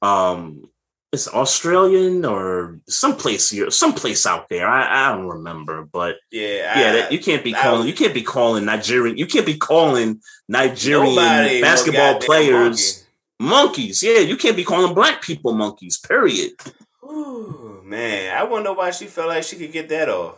[0.02, 0.70] um
[1.14, 4.68] is Australian or someplace here, someplace out there.
[4.68, 4.82] I,
[5.12, 8.14] I don't remember, but Yeah, yeah, I, that, you can't be I- calling you can't
[8.14, 13.06] be calling Nigerian you can't be calling Nigerian basketball players
[13.40, 14.02] monkeys.
[14.04, 15.98] Yeah, you can't be calling black people monkeys.
[16.00, 16.52] Period.
[16.64, 16.80] monkey.
[17.06, 20.36] Ooh, man, I wonder why she felt like she could get that off.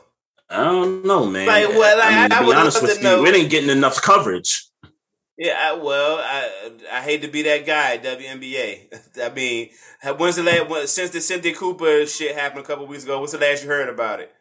[0.49, 1.47] I don't know, man.
[1.47, 3.25] Like, well, like, I mean, to I be would honest love with to you, know-
[3.25, 4.67] it ain't getting enough coverage.
[5.37, 9.21] Yeah, I, well, I I hate to be that guy, WNBA.
[9.23, 9.69] I mean,
[10.17, 13.19] when's the last when, since the Cynthia Cooper shit happened a couple weeks ago?
[13.19, 14.31] What's the last you heard about it?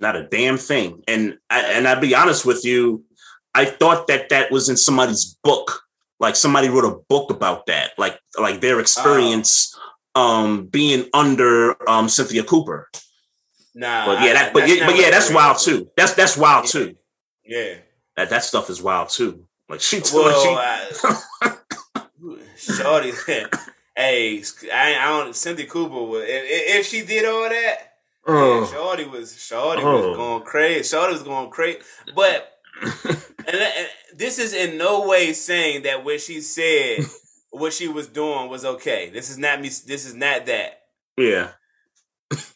[0.00, 1.02] Not a damn thing.
[1.08, 3.04] And I, and I'll be honest with you,
[3.54, 5.82] I thought that that was in somebody's book.
[6.20, 9.76] Like somebody wrote a book about that, like like their experience
[10.14, 12.88] um being under um Cynthia Cooper.
[13.74, 15.90] Nah, But yeah, I- that but yeah, but yeah, that's wild too.
[15.96, 16.70] That's that's wild Yeah.
[16.70, 16.94] too.
[17.44, 17.74] Yeah.
[18.16, 19.44] That that stuff is wild too.
[19.68, 21.56] Like she, Well, she I,
[22.56, 23.12] Shorty,
[23.96, 25.34] hey, I, I don't.
[25.34, 27.76] Cynthia Cooper was if, if she did all that.
[28.26, 28.32] Uh.
[28.32, 28.66] Yeah, Oh.
[28.72, 29.96] Shorty was Shorty Oh.
[30.08, 30.16] was uh.
[30.16, 30.82] going crazy.
[30.84, 31.80] Shorty was going crazy.
[32.14, 32.52] But
[32.82, 33.16] and,
[33.46, 36.98] and this is in no way saying that what she said,
[37.50, 39.10] what she was doing was okay.
[39.10, 39.68] This is not me.
[39.68, 40.82] This is not that.
[41.16, 41.50] yeah.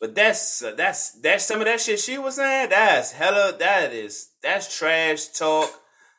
[0.00, 2.70] But that's uh, that's that's some of that shit she was saying.
[2.70, 3.56] That's hella.
[3.58, 5.70] That is that's trash talk.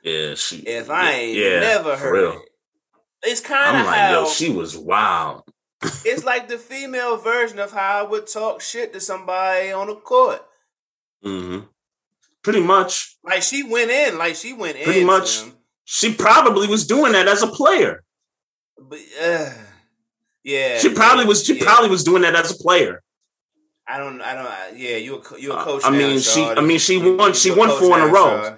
[0.04, 2.32] Yeah, she If I ain't yeah, never heard real.
[2.34, 2.50] it.
[3.24, 5.44] It's kind of like, how yo, she was wild.
[6.06, 9.96] it's like the female version of how I would talk shit to somebody on the
[9.96, 10.42] court.
[11.24, 11.60] hmm
[12.44, 13.18] Pretty much.
[13.24, 14.86] Like she went in, like she went in.
[14.86, 15.42] Pretty much.
[15.84, 18.04] She probably was doing that as a player.
[18.78, 19.50] But uh,
[20.44, 21.44] yeah, She probably was.
[21.44, 21.64] She yeah.
[21.66, 23.04] probably was doing that as a player.
[23.88, 24.22] I don't.
[24.22, 24.46] I don't.
[24.48, 25.82] I- Yeah, you a you a Uh, coach.
[25.86, 26.58] I now, mean, she- Shawty.
[26.58, 28.58] I mean, she You- won- she won four in a row.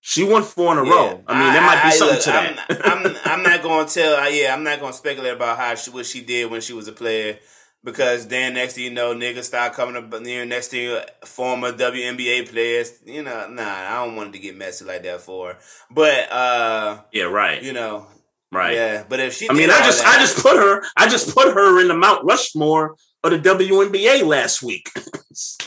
[0.00, 0.92] She won four in a Yeah.
[0.94, 1.24] row.
[1.26, 2.66] I mean, there might be I- something look, to that.
[2.86, 4.16] I'm, I'm, I'm not going to tell.
[4.16, 6.72] uh, Yeah, I'm not going to speculate about how she what she did when she
[6.74, 7.38] was a player.
[7.82, 10.12] Because then next thing you know, niggas start coming up.
[10.12, 12.92] You know, next thing you, former WNBA players.
[13.04, 15.58] You know, nah, I don't want it to get messy like that for her.
[15.90, 18.06] But uh, yeah, right, you know,
[18.52, 18.74] right.
[18.74, 19.04] yeah.
[19.08, 21.52] But if she, I mean, I just, that- I just put her, I just put
[21.54, 22.96] her in the Mount Rushmore
[23.32, 24.90] of the WNBA last week.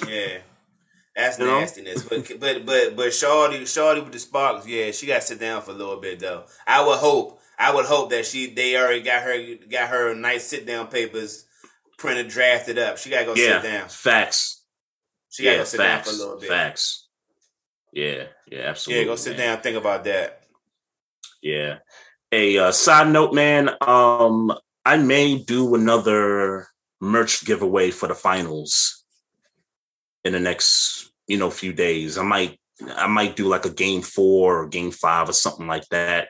[0.08, 0.40] Yeah.
[1.16, 1.60] That's You know?
[1.60, 2.04] nastiness.
[2.04, 5.62] But but but but Shorty Shorty with the sparks, yeah, she got to sit down
[5.62, 6.46] for a little bit though.
[6.66, 10.46] I would hope I would hope that she they already got her got her nice
[10.46, 11.46] sit down papers
[11.98, 12.98] printed drafted up.
[12.98, 13.90] She gotta go yeah, sit down.
[13.90, 14.64] facts.
[15.30, 16.10] She gotta yeah, go sit down facts.
[16.10, 16.50] for a little bit.
[16.50, 17.08] Facts.
[17.92, 19.04] Yeah, yeah, absolutely.
[19.04, 19.56] Yeah, go sit man.
[19.56, 20.44] down, think about that.
[21.42, 21.80] Yeah.
[22.32, 23.72] A uh, side note, man.
[23.82, 24.54] Um,
[24.86, 26.68] I may do another
[27.02, 29.04] merch giveaway for the finals
[30.24, 32.18] in the next, you know, few days.
[32.18, 32.60] I might,
[32.96, 36.30] I might do like a game four or game five or something like that.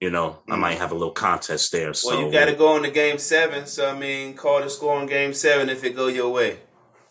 [0.00, 0.60] You know, I Mm.
[0.60, 1.92] might have a little contest there.
[1.92, 5.06] So Well, you gotta go into game seven, so I mean call the score in
[5.06, 6.58] game seven if it go your way.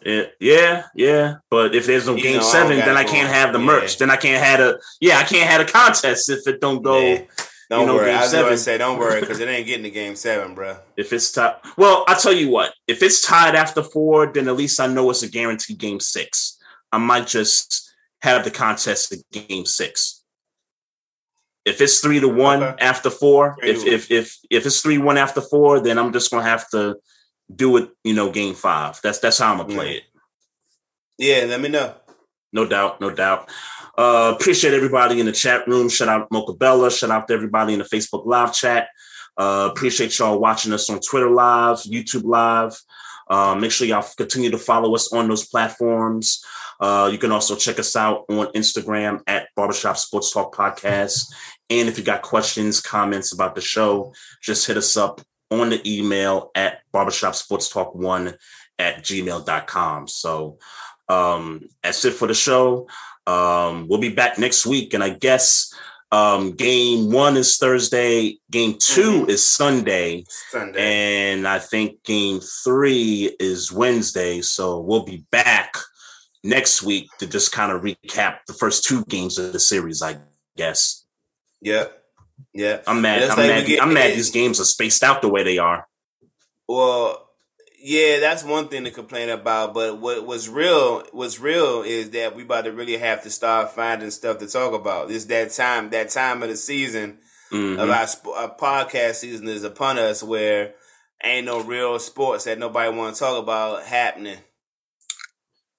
[0.06, 1.36] Yeah, yeah, yeah.
[1.49, 3.34] But if there's no You game know, I seven, then I can't on.
[3.34, 3.65] have the Yeah.
[3.65, 3.98] merch.
[3.98, 6.99] Then I can't have a yeah, I can't have a contest if it don't go.
[6.99, 7.22] Yeah.
[7.69, 8.11] Don't you know, worry.
[8.11, 8.57] I was seven.
[8.57, 10.77] say don't worry, because it ain't getting to game seven, bro.
[10.95, 12.73] If it's tied, well, I'll tell you what.
[12.88, 16.57] If it's tied after four, then at least I know it's a guaranteed game six.
[16.91, 20.23] I might just have the contest at game six.
[21.65, 22.85] If it's three to one Okay.
[22.85, 26.44] after four, if if if if it's three one after four, then I'm just gonna
[26.44, 26.95] have to
[27.53, 27.89] do it.
[28.06, 28.98] You know, game five.
[29.03, 29.98] That's that's how I'm gonna play Mm.
[29.98, 30.03] it.
[31.18, 31.94] Yeah, let me know.
[32.53, 33.49] No doubt, no doubt.
[33.98, 35.90] Uh, appreciate everybody in the chat room.
[35.90, 36.91] Shout out Mocha Bella.
[36.91, 38.90] Shout out to everybody in the Facebook live chat.
[39.38, 42.80] Uh, appreciate y'all watching us on Twitter live, YouTube live.
[43.30, 46.44] Uh, make sure y'all continue to follow us on those platforms.
[46.80, 51.34] Uh, you can also check us out on Instagram at Barbershop Sports Talk Podcast.
[51.69, 55.22] And if you got questions, comments about the show, just hit us up
[55.52, 58.36] on the email at barbershopsportstalk1
[58.80, 60.07] at gmail.com.
[60.07, 60.60] So
[61.10, 62.88] um, that's it for the show.
[63.26, 65.74] Um, we'll be back next week, and I guess
[66.12, 69.30] um, game one is Thursday, game 2 Mhm.
[69.30, 70.80] is Sunday, Sunday.
[71.34, 74.42] and I think game three is Wednesday.
[74.42, 75.74] So we'll be back
[76.46, 80.20] next week to just kind of recap the first two games of the series, I
[80.56, 81.04] guess.
[81.62, 81.88] Yeah.
[82.54, 82.80] Yeah.
[82.88, 83.24] I'm mad.
[83.30, 83.66] I'm mad.
[83.68, 84.14] get- I'm mad.
[84.16, 85.88] These games are spaced out the way they are.
[86.70, 87.27] Well,
[87.88, 89.73] yeah, that's one thing to complain about.
[89.73, 93.72] But what was real, what's real is that we about to really have to start
[93.72, 95.09] finding stuff to talk about.
[95.09, 97.19] It's that time, that time of the season
[97.49, 97.80] Mhm.
[97.80, 100.73] of our, sp- our podcast season is upon us, where
[101.23, 104.39] ain't no real sports that nobody want to talk about happening.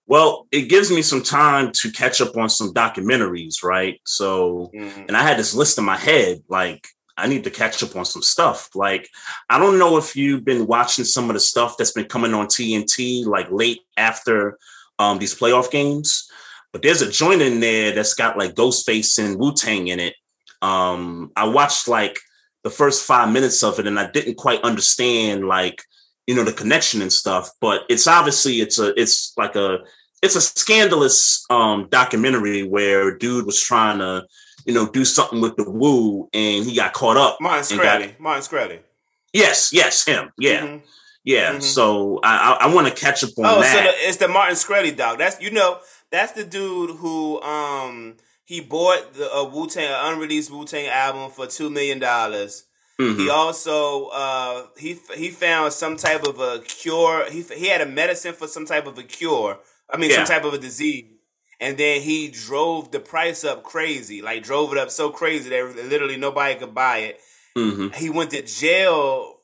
[0.06, 4.00] Well, it gives me some time to catch up on some documentaries, right?
[4.06, 5.08] So, Mhm.
[5.08, 6.88] and I had this list in my head, like
[7.18, 8.70] I need to catch up on some stuff.
[8.74, 9.08] Like,
[9.50, 12.46] I don't know if you've been watching some of the stuff that's been coming on
[12.46, 14.58] TNT, like late after
[14.98, 16.30] um, these playoff games,
[16.72, 20.14] but there's a joint in there that's got like Ghostface and Wu Tang in it.
[20.60, 22.18] Um, I watched like
[22.64, 25.82] the first five minutes of it, and I didn't quite understand like
[26.26, 27.50] you know the connection and stuff.
[27.60, 29.78] But it's obviously it's a it's like a
[30.22, 34.26] it's a scandalous um documentary where dude was trying to,
[34.68, 37.38] you know, do something with the woo and he got caught up.
[37.40, 38.20] Martin Shkreli.
[38.20, 38.80] Martin Shkreli.
[39.32, 40.30] Yes, yes, him.
[40.36, 40.60] Yeah.
[40.60, 40.84] Mm-hmm.
[41.24, 41.52] Yeah.
[41.52, 41.60] Mm-hmm.
[41.60, 43.74] So I I, I want to catch up on oh, that.
[43.74, 45.18] so the, it's the Martin Shkreli dog.
[45.18, 45.78] That's you know,
[46.12, 51.30] that's the dude who um he bought the uh, Wu Tang unreleased Wu Tang album
[51.30, 52.64] for two million dollars.
[53.00, 53.20] Mm-hmm.
[53.20, 57.24] He also uh, he he found some type of a cure.
[57.30, 59.60] He he had a medicine for some type of a cure.
[59.88, 60.16] I mean, yeah.
[60.16, 61.06] some type of a disease.
[61.60, 65.88] And then he drove the price up crazy, like drove it up so crazy that
[65.88, 67.20] literally nobody could buy it.
[67.56, 67.94] Mm-hmm.
[67.94, 69.38] He went to jail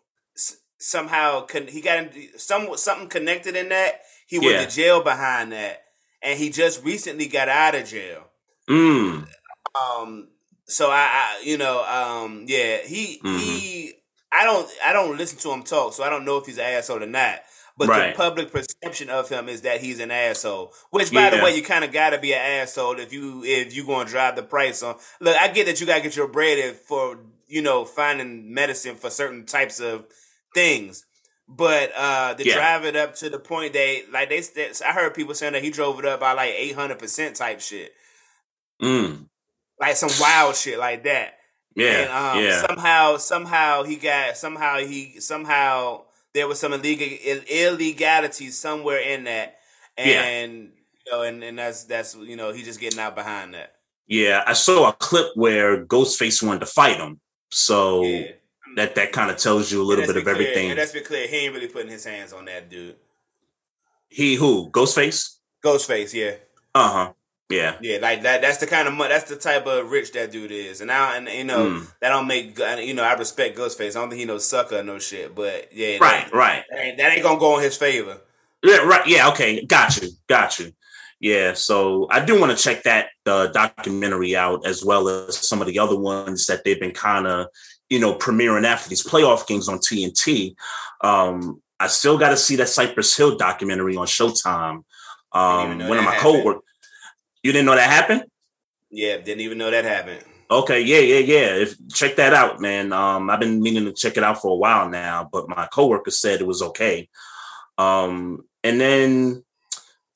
[0.78, 1.46] somehow.
[1.68, 4.02] He got some something connected in that.
[4.26, 4.64] He went yeah.
[4.64, 5.82] to jail behind that,
[6.22, 8.24] and he just recently got out of jail.
[8.68, 9.26] Mm.
[9.74, 10.28] Um,
[10.66, 13.38] so I, I you know, um, yeah, he mm-hmm.
[13.38, 13.92] he.
[14.32, 16.64] I don't I don't listen to him talk, so I don't know if he's an
[16.64, 17.40] asshole or not.
[17.76, 18.14] But right.
[18.14, 20.72] the public perception of him is that he's an asshole.
[20.90, 21.36] Which, by yeah.
[21.36, 24.06] the way, you kind of got to be an asshole if you if you going
[24.06, 24.96] to drive the price on.
[25.20, 27.18] Look, I get that you got to get your bread for
[27.48, 30.06] you know finding medicine for certain types of
[30.54, 31.04] things.
[31.46, 32.54] But uh to yeah.
[32.54, 34.42] drive it up to the point that like they,
[34.86, 37.60] I heard people saying that he drove it up by like eight hundred percent type
[37.60, 37.92] shit.
[38.80, 39.26] Mm
[39.80, 41.34] like some wild shit like that.
[41.74, 42.66] Yeah, and, um, yeah.
[42.66, 46.02] Somehow, somehow he got somehow he somehow
[46.34, 47.06] there was some illegal
[47.48, 49.58] illegality somewhere in that,
[49.96, 50.40] and yeah.
[51.06, 53.76] you know, and, and that's that's you know he's just getting out behind that.
[54.06, 57.20] Yeah, I saw a clip where Ghostface wanted to fight him,
[57.50, 58.32] so yeah.
[58.76, 60.34] that that kind of tells you a little bit of clear.
[60.34, 60.70] everything.
[60.70, 62.96] And let's be clear, he ain't really putting his hands on that dude.
[64.08, 64.70] He who?
[64.70, 65.38] Ghostface.
[65.64, 66.34] Ghostface, yeah.
[66.74, 67.12] Uh huh.
[67.50, 68.40] Yeah, yeah, like that.
[68.40, 68.96] That's the kind of.
[68.96, 70.80] That's the type of rich that dude is.
[70.80, 71.92] And now, and you know, mm.
[72.00, 73.04] that don't make you know.
[73.04, 73.90] I respect Ghostface.
[73.90, 75.34] I don't think he knows sucker or no shit.
[75.34, 76.64] But yeah, right, that, right.
[76.70, 78.18] That ain't, that ain't, gonna go in his favor.
[78.62, 79.06] Yeah, right.
[79.06, 80.72] Yeah, okay, got you, got you.
[81.20, 85.60] Yeah, so I do want to check that uh, documentary out as well as some
[85.60, 87.46] of the other ones that they've been kind of,
[87.88, 90.54] you know, premiering after these playoff games on TNT.
[91.02, 94.84] Um, I still got to see that Cypress Hill documentary on Showtime.
[95.32, 96.63] Um, one of my coworkers
[97.44, 98.24] you didn't know that happened?
[98.90, 100.24] Yeah, didn't even know that happened.
[100.50, 101.54] Okay, yeah, yeah, yeah.
[101.56, 102.92] If check that out, man.
[102.92, 106.10] Um, I've been meaning to check it out for a while now, but my coworker
[106.10, 107.08] said it was okay.
[107.76, 109.44] Um, and then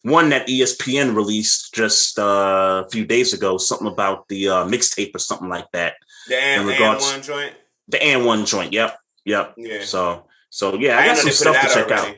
[0.02, 5.14] one that ESPN released just uh, a few days ago, something about the uh, mixtape
[5.14, 5.94] or something like that.
[6.28, 7.54] The and, regards, one joint.
[7.88, 8.72] The and one joint.
[8.72, 9.54] Yep, yep.
[9.56, 9.82] Yeah.
[9.82, 12.12] So, so yeah, I, I got some stuff to check already.
[12.12, 12.16] out.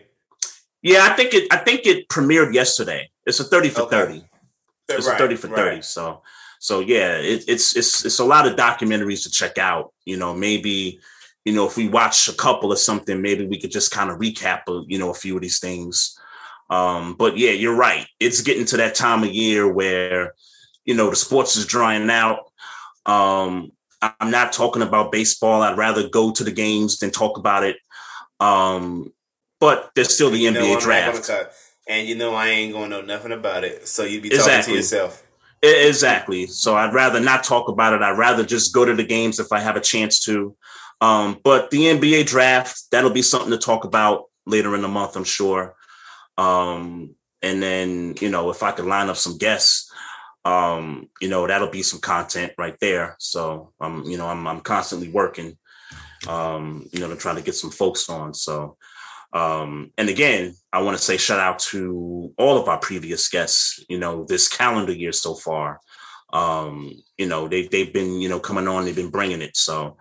[0.82, 1.52] Yeah, I think it.
[1.52, 3.10] I think it premiered yesterday.
[3.26, 3.96] It's a thirty for okay.
[3.96, 4.29] thirty.
[4.98, 5.76] It's right, thirty for thirty.
[5.76, 5.84] Right.
[5.84, 6.22] So
[6.58, 9.92] so yeah, it, it's it's it's a lot of documentaries to check out.
[10.04, 11.00] You know, maybe
[11.44, 14.18] you know if we watch a couple or something, maybe we could just kind of
[14.18, 16.18] recap, a, you know, a few of these things.
[16.68, 18.06] Um, but yeah, you're right.
[18.20, 20.34] It's getting to that time of year where
[20.84, 22.40] you know the sports is drying out.
[23.06, 23.72] Um,
[24.02, 25.62] I'm not talking about baseball.
[25.62, 27.76] I'd rather go to the games than talk about it.
[28.38, 29.12] Um,
[29.60, 31.30] but there's still the you NBA draft.
[31.90, 33.88] And you know I ain't gonna know nothing about it.
[33.88, 34.72] So you'd be talking exactly.
[34.72, 35.26] to yourself.
[35.60, 36.46] Exactly.
[36.46, 38.00] So I'd rather not talk about it.
[38.00, 40.56] I'd rather just go to the games if I have a chance to.
[41.00, 45.16] Um, but the NBA draft, that'll be something to talk about later in the month,
[45.16, 45.74] I'm sure.
[46.38, 49.92] Um, and then, you know, if I could line up some guests,
[50.44, 53.16] um, you know, that'll be some content right there.
[53.18, 55.58] So I'm, you know, I'm I'm constantly working
[56.28, 58.34] um, you know, to try to get some folks on.
[58.34, 58.76] So
[59.32, 63.84] um, and again, I want to say shout out to all of our previous guests,
[63.88, 65.80] you know, this calendar year so far.
[66.32, 69.56] Um, you know, they, they've been, you know, coming on, they've been bringing it.
[69.56, 69.96] So,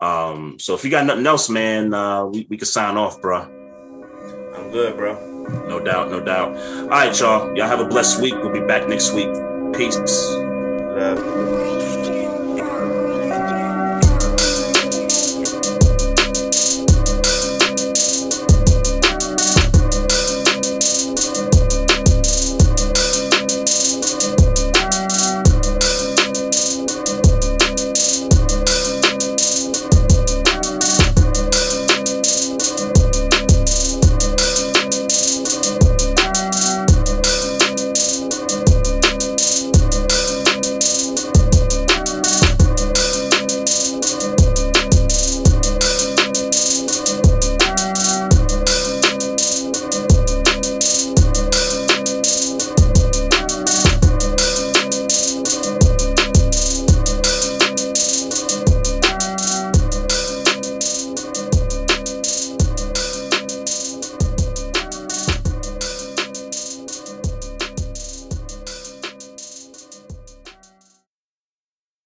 [0.00, 3.42] um, so if you got nothing else, man, uh, we, we can sign off, bro.
[4.54, 5.34] I'm good, bro.
[5.68, 6.56] No doubt, no doubt.
[6.56, 7.56] All right, y'all.
[7.56, 8.34] Y'all have a blessed week.
[8.34, 9.32] We'll be back next week.
[9.74, 9.96] Peace.
[9.96, 11.65] Love.